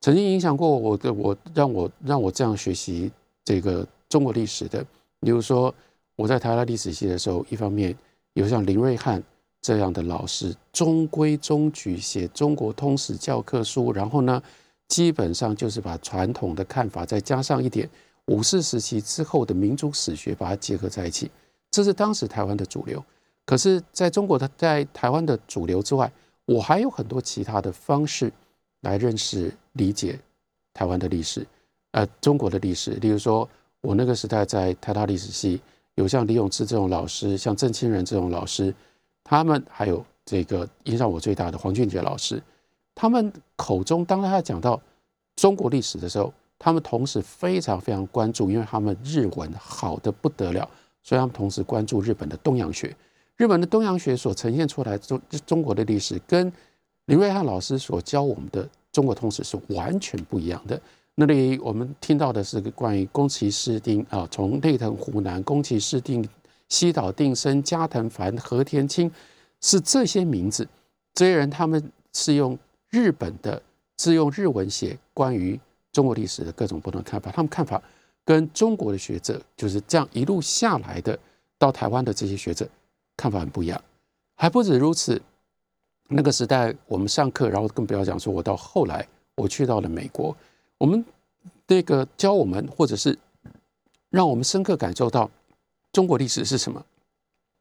[0.03, 3.11] 曾经影响过我的，我让我让我这样学习
[3.43, 4.85] 这个中国历史的，
[5.21, 5.75] 比如说
[6.15, 7.97] 我在台大历史系的时候，一方面
[8.35, 9.23] 有像林瑞汉
[9.61, 14.43] 这样的老师，中规中矩写中国通史教科书，然后呢。
[14.91, 17.89] 基本上就是把传统的看法，再加上一点
[18.25, 21.31] 五四时期之后的民族史学，把它结合在一起，
[21.71, 23.01] 这是当时台湾的主流。
[23.47, 26.11] 可是，在中国的在台湾的主流之外，
[26.45, 28.33] 我还有很多其他的方式
[28.81, 30.19] 来认识、理解
[30.75, 31.47] 台湾的历史，
[31.93, 32.91] 呃，中国的历史。
[32.95, 33.49] 例如说，
[33.83, 35.61] 我那个时代在台大历史系，
[35.95, 38.75] 有像李永志这种老师，像郑清仁这种老师，
[39.25, 42.43] 他们还有这个影响我最大的黄俊杰老师。
[42.95, 44.81] 他们口中，当他讲到
[45.37, 50.69] 中国历史的时候，他们同时非常非常关注，因为他们日文好的不得了，
[51.03, 52.95] 所以他们同时关注日本的东洋学。
[53.37, 56.53] 日本的东洋学所呈现出来中中国的历史，跟
[57.07, 60.79] 林瑞汉老师所教我们的中国通史是完全不一样的。
[61.21, 66.27] 那里我们听到的是关于宫崎市町啊，从内藤湖南、宫崎市町、
[66.71, 69.13] 西岛定生、加藤繁、和田清，
[69.61, 70.67] 是这些名字，
[71.13, 72.59] 这些人他们是用。
[72.89, 73.63] 日本的
[73.99, 75.61] 是用日文写关于
[75.93, 77.81] 中国历史的各种不同看法，他们看法
[78.25, 81.17] 跟中国的学者就是这样一路下来的，
[81.57, 82.69] 到台湾的这些学者
[83.17, 83.81] 看法很不一样。
[84.35, 85.23] 还不止如此，
[86.09, 89.07] 那个时代我们上课，然后更不要讲说，我到后来
[89.37, 90.37] 我去到了美国，
[90.81, 91.05] 我们
[91.67, 93.17] 那个教我们或者是
[94.09, 95.31] 让我们深刻感受到
[95.93, 96.83] 中国历史是什么，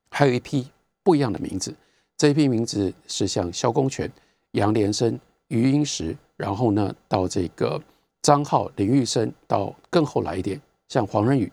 [0.10, 0.66] 还有一批
[1.04, 1.76] 不一样的名字，
[2.16, 4.10] 这一批名字是像萧公权。
[4.54, 7.80] 杨连生、余英时，然后呢，到这个
[8.22, 11.52] 张浩、林玉生，到更后来一点，像黄仁宇，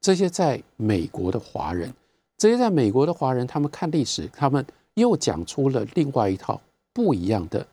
[0.00, 1.92] 这些在美国的华人，
[2.38, 6.58] 这些在美国的华人，他们看历史，他们又讲出了另外一套
[6.94, 7.64] 不一样的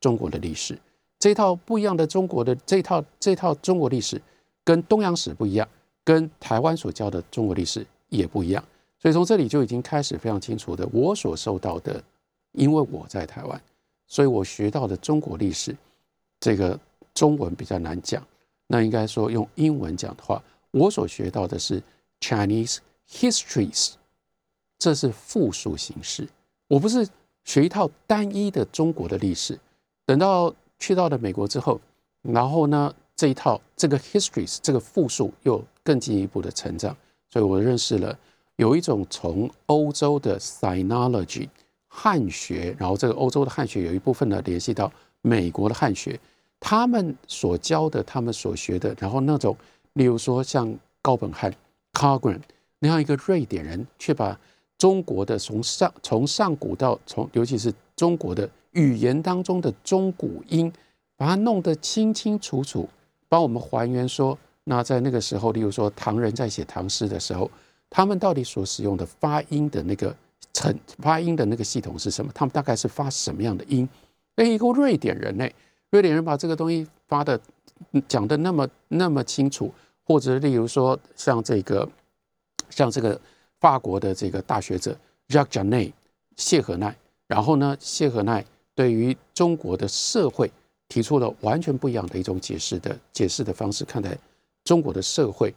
[0.00, 0.76] 中国的历史。
[1.20, 4.20] 这套不一样的中国的这套这套中国历史，
[4.64, 5.68] 跟东洋史不一样，
[6.02, 8.64] 跟台湾所教的中国历史也不一样。
[8.98, 12.02] 所以从这里就已经开始非常清楚的，我所受到的，
[12.52, 13.62] 因为我在台湾，
[14.06, 15.76] 所以我学到的中国历史，
[16.40, 16.78] 这个
[17.12, 18.26] 中文比较难讲。
[18.66, 21.82] 那应该说用英文讲的话，我所学到的是
[22.18, 22.78] Chinese
[23.10, 23.92] histories，
[24.78, 26.26] 这是复数形式。
[26.66, 27.06] 我不是
[27.44, 29.60] 学一套单一的中国的历史，
[30.06, 30.54] 等到。
[30.80, 31.80] 去到了美国之后，
[32.22, 36.96] 然后呢，这一套这个 histories 这个复数又更进一步的成长，
[37.28, 38.18] 所以我认识了
[38.56, 41.48] 有一种从欧洲的 sinology
[41.86, 44.90] 汉学，然后这个欧洲的汉学有一部分呢联系到
[45.22, 46.18] 美国的汉学，
[46.58, 49.56] 他们所教的，他们所学的，然后那种，
[49.92, 51.52] 例如说像高本汉
[51.92, 52.40] Cargren
[52.78, 54.38] 那样一个瑞典人，却把
[54.78, 58.48] 中国的从上从上古到从尤其是中国的。
[58.72, 60.72] 语言当中的中古音，
[61.16, 62.88] 把它弄得清清楚楚，
[63.28, 67.50] 帮我们还原说，那在那个时候，例如说唐人在写唐诗的时候，
[67.90, 70.14] 他们到底所使用的发音的那个
[70.52, 72.30] 成发音的那个系统是什么？
[72.32, 73.88] 他们大概是发什么样的音？
[74.36, 75.46] 哎，一个瑞典人呢，
[75.90, 77.38] 瑞典人把这个东西发的
[78.06, 81.88] 讲的那么那么清楚，或者例如说像这个
[82.70, 83.20] 像这个
[83.58, 84.96] 法国的这个大学者
[85.28, 85.92] Jacques Janet
[86.36, 86.96] 谢和奈，
[87.30, 88.44] 然后呢，谢和奈。
[88.74, 90.50] 对于中国的社会
[90.88, 94.16] 提出了完全不一样的一种解释的解释的方式看待
[94.64, 95.54] 中国的社会，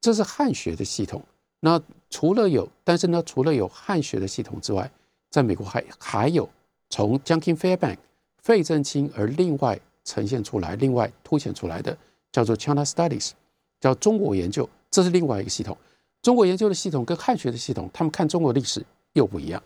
[0.00, 1.22] 这是汉学的系统。
[1.60, 4.90] 那除了有，但是呢，除了有汉学的系统之外，
[5.28, 6.48] 在美国还还有
[6.88, 7.98] 从 Junkin Fairbank
[8.38, 11.96] 费正清而另外呈现出来、另外凸显出来的
[12.32, 13.32] 叫做 China Studies，
[13.80, 15.76] 叫中国研究，这是另外一个系统。
[16.22, 18.82] 中国研究的系统跟汉学的系统，他们看中国历史
[19.12, 19.62] 又不一样。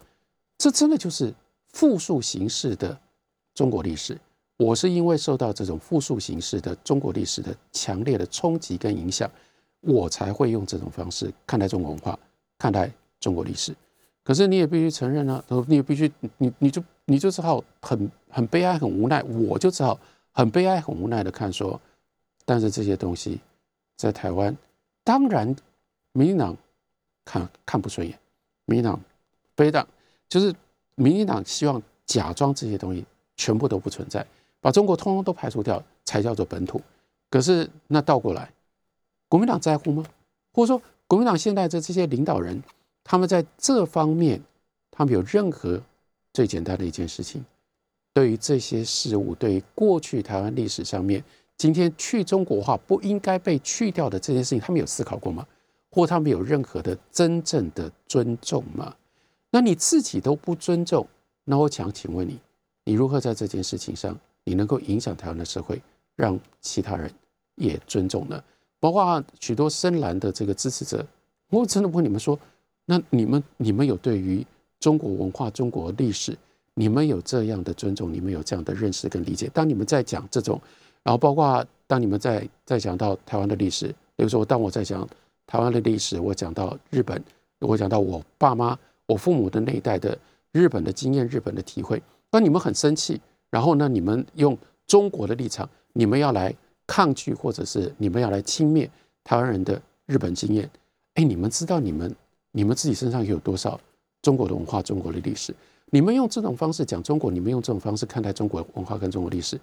[0.58, 1.32] 这真的就是。
[1.76, 2.98] 复数形式的
[3.52, 4.18] 中国历史，
[4.56, 9.30] 我是因为受到这种复数形式的中国历史的强烈的冲击跟影响，
[9.82, 12.18] 我才会用这种方式看待中国文化，
[12.56, 13.76] 看待中国历史。
[14.24, 20.00] 可是你也必须承认呢，你也必须，你你就你就只好很很悲哀、很无奈，我就只好
[20.32, 21.78] 很悲哀、很无奈的看说，
[22.46, 23.38] 但是这些东西
[23.98, 24.56] 在台湾，
[25.04, 25.54] 当然
[26.12, 26.56] 民进党
[27.22, 28.18] 看看不顺眼，
[28.64, 28.98] 民进党
[29.54, 29.86] 非党
[30.26, 30.54] 就是。
[30.96, 33.04] 民进党希望假装这些东西
[33.36, 34.26] 全部都不存在，
[34.60, 36.80] 把中国通通都排除掉，才叫做本土。
[37.30, 38.50] 可是那倒过来，
[39.28, 40.04] 国民党在乎吗？
[40.52, 42.62] 或者说，国民党现在的这些领导人，
[43.04, 44.40] 他们在这方面，
[44.90, 45.80] 他们有任何
[46.32, 47.44] 最简单的一件事情，
[48.14, 51.22] 对于这些事物，对于过去台湾历史上面，
[51.58, 55.46] 今天去中国化不应该被去掉的这件事情，他们有思考过吗？
[55.90, 58.94] 或他们有任何的真正的尊重吗？
[59.56, 61.08] 那你自己都不尊重，
[61.42, 62.38] 那我想请问你，
[62.84, 64.14] 你如何在这件事情上，
[64.44, 65.80] 你能够影响台湾的社会，
[66.14, 67.10] 让其他人
[67.54, 68.38] 也尊重呢？
[68.78, 71.02] 包括许多深蓝的这个支持者，
[71.48, 72.38] 我真的问你们说，
[72.84, 74.46] 那你们你们有对于
[74.78, 76.36] 中国文化、中国历史，
[76.74, 79.50] 你们有这样的尊重，你们有这样的认识跟理解？
[79.54, 80.60] 当你们在讲这种，
[81.02, 85.08] 然后包括当你们在在讲到台湾的历史，比如说当我在讲
[85.46, 87.24] 台湾的历史，我讲到日本，
[87.60, 88.78] 我讲到我爸妈。
[89.06, 90.16] 我父母的那一代的
[90.52, 96.54] 日本的经验、日本的体会，当你们很生气，然后呢，你们用中国的立场，你们要来
[96.86, 98.88] 抗拒，或者是你们要来轻蔑
[99.24, 100.68] 台湾人的日本经验，
[101.14, 102.14] 哎，你们知道你们
[102.52, 103.80] 你们自己身上有多少
[104.22, 105.54] 中国的文化、中国的历史？
[105.90, 109.58] 你们用这种方式讲中国，你们用这种方式看待中国文化跟中国历史，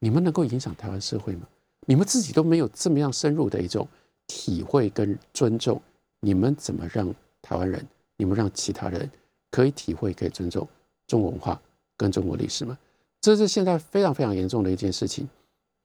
[0.00, 1.42] 你们能够影响台湾社会吗？
[1.86, 3.86] 你们自己都没有这么样深入的一种
[4.26, 5.80] 体会跟尊重，
[6.20, 7.86] 你们怎么让台湾人？
[8.20, 9.10] 你们让其他人
[9.50, 10.68] 可以体会、可以尊重
[11.06, 11.58] 中国文化
[11.96, 12.76] 跟中国历史吗？
[13.18, 15.26] 这是现在非常非常严重的一件事情。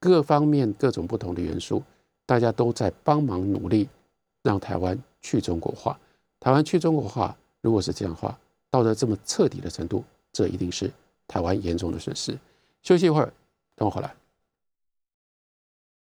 [0.02, 1.82] 各方面、各种不同的元素，
[2.26, 3.88] 大家都在帮忙努力，
[4.44, 5.98] 让台湾去中国化。
[6.42, 8.38] 台湾去中国化，如果是这样的话，
[8.70, 10.92] 到了这么彻底的程度，这一定是
[11.30, 12.38] 台湾严重的损失。
[12.84, 13.32] 休息一会儿，
[13.76, 14.14] 等我回来。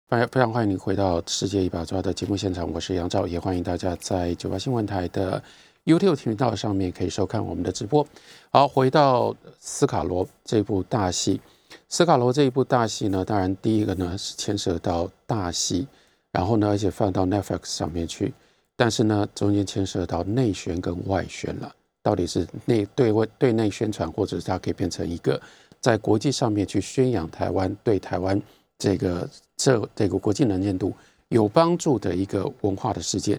[0.09, 5.43] 非非常欢迎您回到《世界一把抓》的节目现场，我是杨照，也欢迎大家在九八新闻台的。
[5.85, 8.07] YouTube 频道上面可以收看我们的直播。
[8.51, 11.41] 好，回到斯卡罗这部大戏，
[11.89, 15.87] 斯卡罗这一部大戏呢，当然第一个呢是牵涉到大戏，
[16.33, 18.33] 然后呢，而且放到 Netflix 上面去，
[18.77, 21.71] 但是呢，中间牵涉到内宣跟外宣了，
[22.03, 25.39] 到底是内对外对内宣传，或者是它可以变成一个
[25.81, 28.41] 在国际上面去宣扬台湾对台湾
[28.79, 30.95] 这个这这个国际能见度
[31.29, 33.39] 有帮助的一个文化的事件。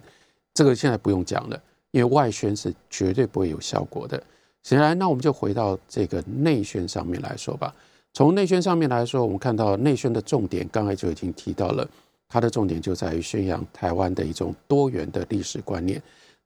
[0.54, 1.60] 这个现在不用讲了，
[1.96, 4.22] 因为外宣是绝对不会有效果的。
[4.64, 7.74] 显然，那我们就回到这个内宣上面来说吧。
[8.12, 11.88] 从内宣上面来说，我们看到内宣的重点，刚才就已经提到了，
[12.28, 16.02] 它的重点就在于宣扬台湾的一种多元的历史观念。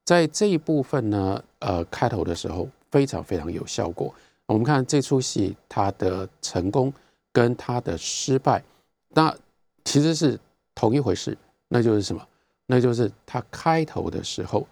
[0.05, 4.13] 在这一部分呢，呃，开头的时候非常非常有效果。
[4.45, 6.93] 我们看这出戏，它的成功
[7.33, 8.63] 跟它的失败，
[9.09, 9.35] 那
[9.83, 10.39] 其实是
[10.75, 11.35] 同一回事，
[11.69, 12.23] 那就是什么？
[12.67, 14.67] 那就是它开头的时候，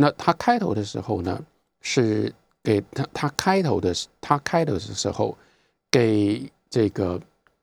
[0.00, 1.44] 那他开头的时候呢，
[1.80, 2.32] 是。
[2.62, 3.90] 给他，他开头的，
[4.20, 5.34] 他开头的时候，
[5.90, 7.18] 给这个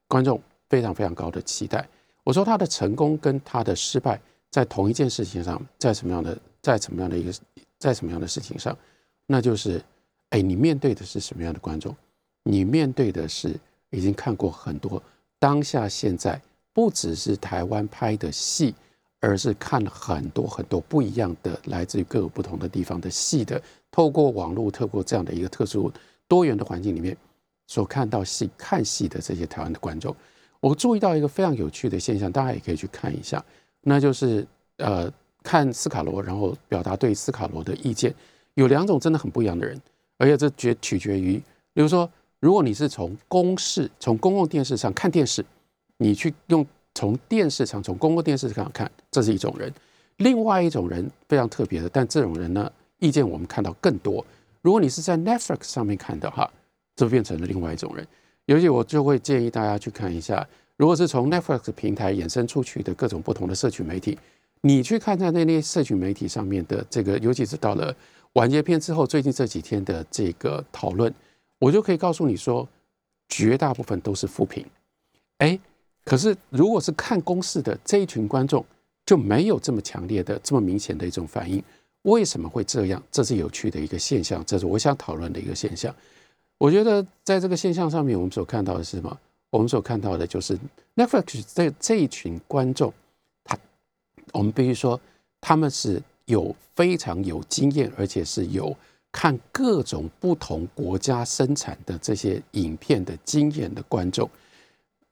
[0.08, 1.88] 观众非常非常高的期待。
[2.24, 4.20] 我说他的成功跟他的失败，
[4.50, 7.32] 在同一件事情上，在什么样的，在什么样的一个，
[7.78, 8.76] 在什么样的事情上，
[9.28, 9.80] 那就是，
[10.30, 11.96] 哎，你面对的是什么样的观众？
[12.42, 13.56] 你面对的是
[13.92, 15.00] 已经看过很多
[15.38, 16.42] 当下现在
[16.74, 18.74] 不只是台湾拍的戏，
[19.20, 23.62] 而是看了很多很多不一样的来自于各个不同的地方的戏的。
[23.90, 25.92] 透过网络，透过这样的一个特殊
[26.28, 27.18] 多元的环境里面，
[27.68, 30.16] 所看到戏、看戏的这些台湾的观众，
[30.60, 33.44] 我注意到一个非常有趣的现象，大家也可以去看一下，
[33.82, 34.46] 那就是
[34.78, 35.12] 呃，
[35.42, 38.14] 看斯卡罗，然后表达对斯卡罗的意见，
[38.54, 39.82] 有两种真的很不一样的人，
[40.18, 41.42] 而且这决取决于，
[41.74, 42.08] 比如说，
[42.40, 45.44] 如果你是从公视、从公共电视上看电视，
[45.98, 46.64] 你去用
[46.98, 49.70] 从电视上、从公共电视上看，这是一种人；
[50.18, 52.72] 另外一种人非常特别的，但这种人呢？
[52.98, 54.26] 意见我们看到更多。
[54.64, 56.52] 如果你是在 Netflix 上面看的哈，
[56.96, 58.08] 就变成了另外一种人。
[58.46, 60.44] 尤其我就会建议大家去看一下，
[60.76, 64.18] 如果是从 Netflix 平台衍生出去的各种不同的社群媒体，
[64.62, 67.96] 你去看在那些社群媒体上面的这个，尤其是到了
[68.34, 71.14] 完结篇之后，最近这几天的这个讨论，
[71.60, 72.68] 我就可以告诉你说，
[73.30, 74.66] 绝大部分都是负评。
[75.38, 75.60] 哎，
[76.08, 78.64] 可是如果是看公式的这一群观众，
[79.06, 81.62] 就没有这么强烈的、这么明显的一种反应。
[82.04, 83.04] 为什么会这样？
[83.12, 85.94] 这是有趣的一个现象，这是我想讨论的一个现象。
[86.58, 89.20] 我觉得在这个现象上面，我们所看到的是什么？
[89.50, 90.58] 我们所看到的就是
[90.96, 92.94] Netflix 这这一群观众，
[93.44, 93.58] 他
[94.32, 94.98] 我们必须说
[95.42, 98.74] 他们是有非常有经验，而且是有
[99.12, 104.30] 看各种不同国家生产的这些影片的经验的观众。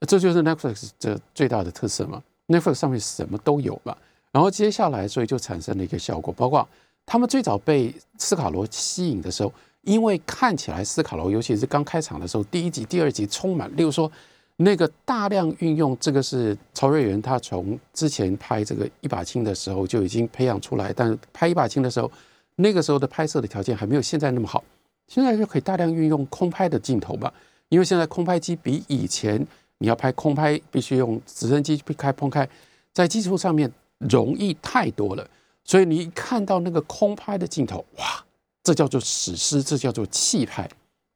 [0.00, 2.22] 这就是 Netflix 这最大的特色嘛。
[2.48, 3.96] Netflix 上面什么都有嘛。
[4.32, 6.66] 然后接下来，所以就产生了一个效果，包括。
[7.08, 14.10] 他们最早被斯卡罗吸引的时候，因为看起来斯卡罗，尤其是刚开场的时候，第一集、第二集充满，例如说
[14.56, 22.10] 那个大量运用，这个是曹瑞元他从之前拍这个一把青的时候就已经培养出来，但拍一把青的时候，
[22.56, 24.64] 那个时候的拍摄的条件还没有现在那么好，
[25.06, 27.32] 现在就可以大量运用空拍的镜头嘛，
[27.68, 29.46] 因为现在空拍机比以前
[29.78, 32.48] 你要拍空拍必须用直升机去开空拍，
[32.92, 35.28] 在技术上面容易太多了。
[35.64, 38.24] 所以你一看到那个空拍的镜头，哇，
[38.62, 40.68] 这叫做史诗，这叫做气派。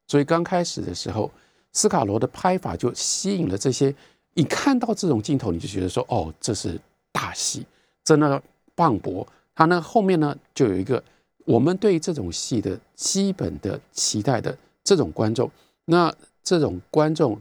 [0.09, 1.31] 所以刚开始的时候，
[1.73, 3.95] 斯卡罗的拍法就吸引了这些。
[4.35, 6.81] 你看到这种镜头，你就觉得说，哦，这是
[7.13, 7.65] 大戏，
[8.05, 8.43] 真的
[8.75, 9.27] 磅礴。
[9.55, 11.03] 他呢后面呢就有一个
[11.45, 15.51] 我们对这种戏的基本的期待的这种观众。
[15.85, 17.41] 那这种观众，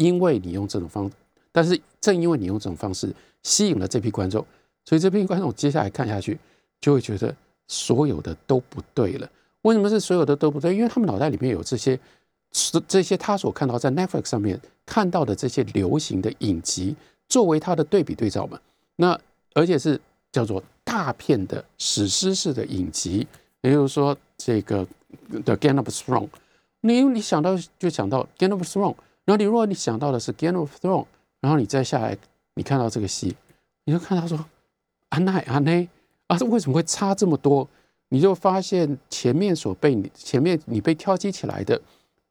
[0.00, 1.10] 因为你用这种方，
[1.52, 4.44] 但是正因为你用这种方式吸引了这批观众。
[4.86, 6.38] 所以这批观众接下来看下去，
[6.80, 7.36] 就会觉得
[7.68, 9.30] 所有的都不对了。
[9.60, 10.74] 为什么是所有的都不对？
[10.74, 12.00] 因为他们脑袋里面有这些，
[12.88, 16.96] 这些他所看到在 Netflix 上面看到的这些流行的影集，
[17.28, 18.58] 作为他的对比对照嘛。
[18.96, 19.20] 那
[19.52, 20.00] 而且是
[20.32, 23.26] 叫做大片的史诗式的影集，
[23.60, 24.86] 也就是说这个
[25.44, 26.30] The Game of Thrones，
[26.80, 28.96] 你你想到就想到 Game of Thrones，
[29.30, 31.06] 然后你如果你想到的是 Game of Thrones，
[31.40, 32.18] 然后你再下来
[32.54, 33.36] 你看到这个戏，
[33.84, 34.44] 你就看到说。
[35.10, 35.86] 阿奈，阿奈
[36.26, 37.68] 啊，这为什么会差这么多？
[38.08, 41.80] 你就发现前面所被你前面你被挑起起来的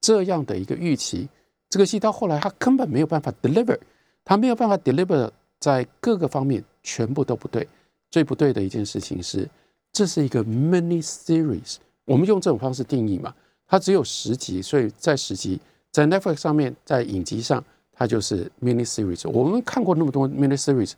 [0.02, 1.30] 这样的一个预期，
[1.70, 3.80] 这个戏到后来它根本没有办法 deliver，
[4.26, 7.66] 它没有办法 deliver 在各个方面全部都不对。
[8.12, 9.50] 最不对的一件事情是，
[9.94, 13.34] 这是一个 mini series，我们用这种方式定义嘛，
[13.68, 15.60] 它只有十集，所以在十集
[15.92, 17.64] 在 Netflix 上面在影集上
[17.94, 19.30] 它就是 mini series。
[19.30, 20.94] 我们看过那么多 mini series。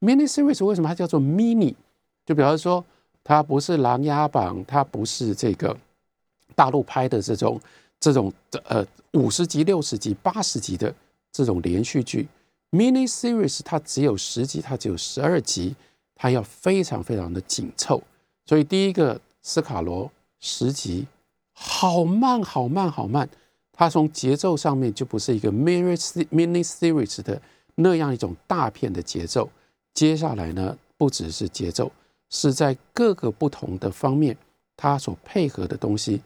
[0.00, 1.74] Mini series 为什么它叫做 mini？
[2.24, 2.84] 就比方说，
[3.24, 5.76] 它不是《琅琊榜》，它不是这个
[6.54, 7.60] 大陆拍的这种
[7.98, 8.32] 这种
[8.64, 10.94] 呃五十集、六十集、八十集的
[11.32, 12.28] 这种连续剧。
[12.72, 15.74] Mini series 它只有十集，它只有十二集，
[16.14, 18.02] 它要非常非常的紧凑。
[18.44, 20.10] 所以第一个斯卡罗
[20.40, 21.06] 十集，
[21.52, 23.26] 好慢，好慢，好慢。
[23.76, 25.94] 它从节奏上面就不是一个 mini
[26.32, 27.40] mini series 的
[27.74, 29.48] 那样一种大片的节奏。
[29.92, 31.92] 接下来呢，不只是节奏，
[32.30, 34.36] 是在各个不同的方面，
[34.76, 36.20] 他所配合的东西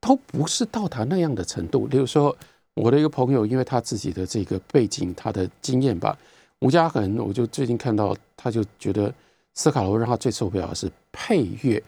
[0.00, 1.86] 都不是到达那样的程度。
[1.86, 2.36] 例如说，
[2.74, 6.16] 我的一个朋友，因为他自己的这个背景、他的经验吧，
[6.60, 9.12] 吴家恒，我就最近看到，他就觉得
[9.54, 11.82] 斯卡罗让他最受不了的是配乐。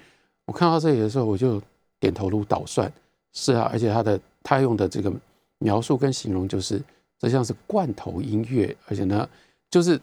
[0.47, 1.61] 我看到这里的时候，我就
[2.01, 2.91] 点头如捣蒜。
[3.33, 5.13] 是啊，而且他的他用的这个
[5.59, 6.81] 描述跟形容，就是
[7.19, 9.29] 这像是罐头音乐，而且呢，
[9.69, 10.01] 就是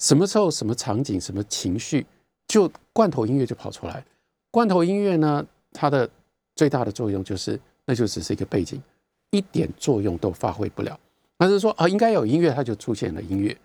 [0.00, 2.04] 什么时候、什么场景、什么情绪，
[2.48, 4.04] 就罐头音乐就跑出来。
[4.50, 6.10] 罐头音乐呢，它的
[6.56, 8.82] 最大的作用就是，那就只是一个背景，
[9.30, 10.98] 一点作用都发挥不了。
[11.36, 13.56] 但是说啊，应该有音乐，它就出现了音乐。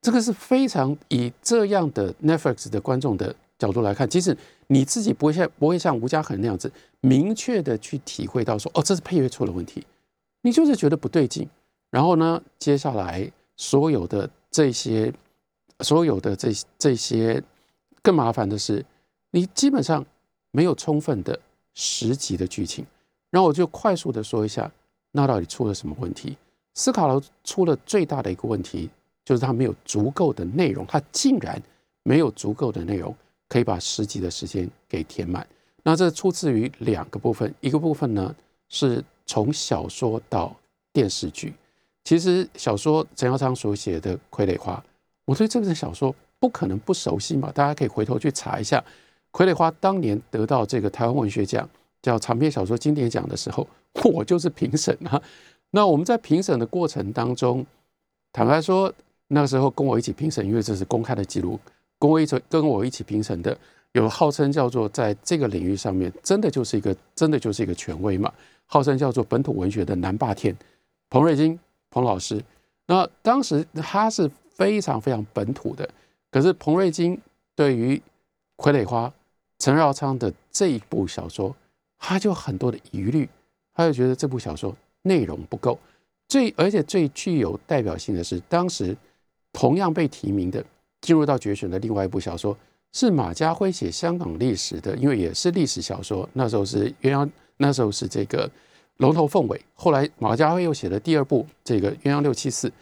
[0.00, 3.34] 这个是非常以这样的 Netflix 的观众的。
[3.62, 4.36] 角度来看，即使
[4.66, 9.86] 你自己不会像不会像吴家恒那样子明确的去体会到说，哦，这是配乐出了问题，
[10.40, 11.48] 你就是觉得不对劲。
[11.90, 15.12] 然后呢，接下来所有的这些，
[15.80, 17.40] 所有的这这些，
[18.02, 18.84] 更麻烦的是，
[19.30, 20.04] 你基本上
[20.50, 21.38] 没有充分的
[21.74, 22.84] 十集的剧情。
[23.30, 24.70] 然后我就快速的说一下，
[25.12, 26.36] 那到底出了什么问题？
[26.74, 28.90] 斯卡罗出了最大的一个问题，
[29.24, 31.62] 就是他没有足够的内容，他竟然
[32.02, 33.14] 没有足够的内容。
[33.52, 35.46] 可以把十集的时间给填满。
[35.82, 38.34] 那这出自于两个部分，一个部分呢
[38.70, 40.56] 是从小说到
[40.90, 41.52] 电视剧。
[42.02, 44.82] 其实小说陈耀昌所写的《傀儡花》，
[45.26, 47.52] 我对这本小说不可能不熟悉嘛。
[47.52, 48.82] 大家可以回头去查一下，
[49.38, 51.68] 《傀儡花》当年得到这个台湾文学奖
[52.00, 53.68] 叫长篇小说经典奖的时候，
[54.14, 55.22] 我就是评审啊。
[55.72, 57.66] 那我们在评审的过程当中，
[58.32, 58.90] 坦白说，
[59.28, 61.60] 那个时候跟我一起评审，因为这是公开的记录。
[62.02, 63.56] 跟我一起跟我一起评审的，
[63.92, 68.32] 有号称叫做在这个领域上面，真的就是一个真的就是一个权威嘛，
[68.66, 70.52] 号称叫做本土文学的南霸天，
[71.08, 71.56] 彭瑞金
[71.90, 72.42] 彭老师。
[72.88, 75.88] 那当时他是非常非常本土的，
[76.32, 77.16] 可是彭瑞金
[77.54, 77.94] 对于
[78.56, 79.06] 《傀儡花》
[79.60, 81.54] 陈绕昌的这一部小说，
[82.00, 83.28] 他就很多的疑虑，
[83.74, 85.78] 他就觉得这部小说内容不够。
[86.26, 88.96] 最而且最具有代表性的是，当时
[89.52, 90.64] 同样被提名的。
[91.02, 92.56] 进入到决选的另外一部小说
[92.92, 96.26] 是马家辉写香港历史的，因为也是历史小说。
[96.32, 98.48] 那时候是鸳鸯，那时候是这个
[98.98, 99.60] 龙头凤尾。
[99.74, 102.72] 后来马家辉又写了第二部这个鸳鸯六七四。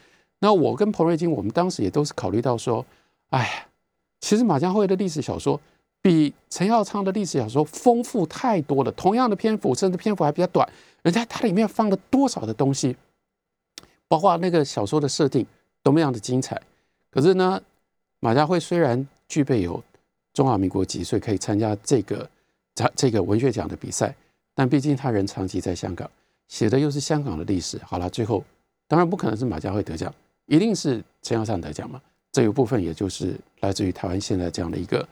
[0.41, 2.85] 那我跟彭瑞金，我们当时也都是考虑到说，
[3.31, 3.67] 哎呀，
[4.21, 5.59] 其实马家辉的历史小说
[6.03, 8.93] 比陈耀昌的历史小说丰富太多了。
[8.93, 10.69] 同样的篇幅，甚至篇幅还比较短，
[11.03, 12.97] 人家它里面放了多少的东西，
[14.09, 15.47] 包括那个小说的设定
[15.83, 16.61] 多么样的精彩。
[17.11, 17.61] 可是呢？
[18.21, 19.83] 马家辉虽然具备有
[20.33, 22.29] 中华民国几岁可以参加这个
[22.75, 24.15] 这这个文学奖的比赛，
[24.55, 26.09] 但毕竟他人长期在香港，
[26.49, 27.79] 写的又是香港的历史。
[27.85, 28.45] 好了，最后
[28.87, 30.15] 当然不可能是马家辉得奖，
[30.47, 32.01] 一定是陈耀善得奖嘛。
[32.31, 35.09] 这一部分也就是来自于台湾现在这样的一个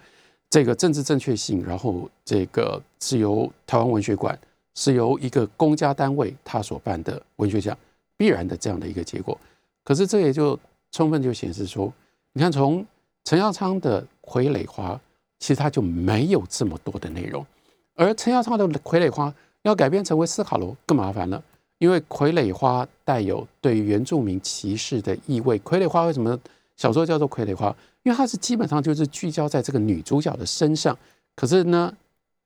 [0.48, 4.38] 这个政治正确性，然后这个是由台湾文学馆
[4.74, 7.76] 是由一个公家单位他所办的文学奖
[8.16, 9.36] 必然的这样的一个结果。
[9.82, 10.56] 可是这也就
[10.92, 11.92] 充分就显示出，
[12.34, 12.86] 你看从
[13.28, 14.94] 陈耀昌的《傀儡花》
[15.38, 17.44] 其实他就没有这么多的内容，
[17.94, 19.28] 而陈耀昌的《傀儡花》
[19.64, 21.44] 要改编成为斯卡罗更麻烦了，
[21.76, 25.60] 因为《傀儡花》带有对原住民歧视的意味。
[25.62, 26.40] 《傀儡花》为什么
[26.78, 27.68] 小说叫做《傀儡花》？
[28.02, 30.96] 因为它是基本上就是聚焦在这个女主角的身上，
[31.36, 31.94] 可是呢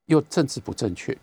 [0.07, 1.17] 又政治不正确。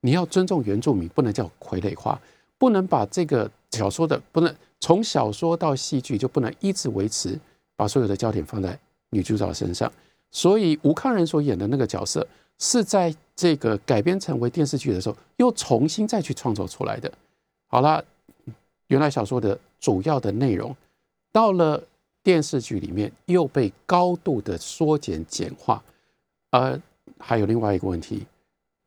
[0.00, 2.18] 你要尊重原住民，不能叫傀儡花，
[2.56, 7.38] 不能把这个小说的不能从小说到戏剧就不能一直维持
[7.76, 8.78] 把所有的焦点放在。
[9.10, 9.90] 女主角身上，
[10.30, 12.26] 所以吴康仁所演的那个角色
[12.58, 17.12] 是在这个改编成为电视剧的时候，又重新再去创作出来的。
[17.68, 18.04] 好了，
[18.88, 20.74] 原来小说的主要的内容，
[21.32, 21.82] 到了
[22.22, 25.82] 电视剧里面又被高度的缩减简化。
[26.50, 26.80] 而
[27.18, 28.26] 还有另外一个问题，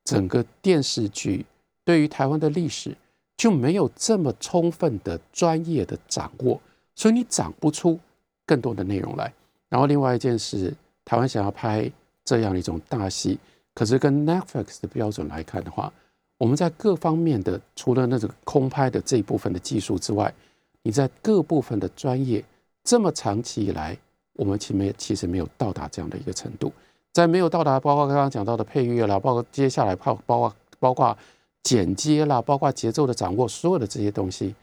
[0.04, 1.46] 整个电视剧
[1.86, 2.96] 对于台湾的历史
[3.38, 6.60] 就没有这么充分的专业的掌握，
[6.96, 8.00] 所以你讲不出
[8.46, 9.32] 更多的内容来。
[9.70, 10.74] 然后另外一件事，
[11.06, 11.90] 台湾想要拍
[12.26, 13.38] 这样一种大戏，
[13.74, 15.94] 可是跟 Netflix 的标准来看的话，
[16.38, 20.34] 我们在各方面的除了那种空拍的这一部分的技术之外，
[20.82, 22.44] 你在各部分的专业，
[22.84, 23.96] 这么长期以来，
[24.34, 26.74] 我们其没其实没有到达这样的一个程度，
[27.14, 31.16] 在没有到达，包括刚刚讲到的配乐啦，包括接下来包包括包括
[31.62, 34.56] 剪接啦，包括节奏的掌握，所有的这些东西，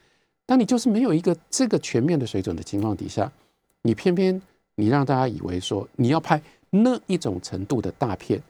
[0.45, 3.31] 当你就是没有一个这个全面的水准的情况底下，
[3.83, 4.43] 你偏偏。
[4.77, 8.41] 你让大家以为说你要拍那一种程度的大片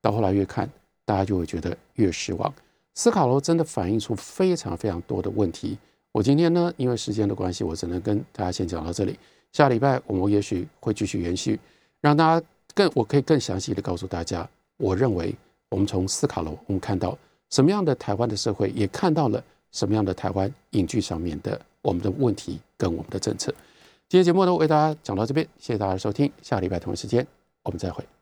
[0.00, 0.68] 到后来越看
[1.04, 2.52] 大家就会觉得越失望。
[2.94, 5.76] 斯卡罗真的反映出非常非常多的问题
[6.12, 9.18] 我今天呢因为时间的关系我只能跟大家先讲到这里。
[9.52, 11.58] 下礼拜我们也许会继续延续
[12.00, 15.34] 让大家更我可以更详细的告诉大家我认为
[15.68, 17.18] 我们从斯卡罗我们看到
[17.50, 23.52] 什么样的台湾的社会也看到了什么样的台湾影剧上面的我们的问题跟我们的政策。
[24.12, 27.26] 今天节目呢，为大家讲到这边，谢谢大家的收听，下礼拜同一时间
[27.62, 28.04] 我们再会。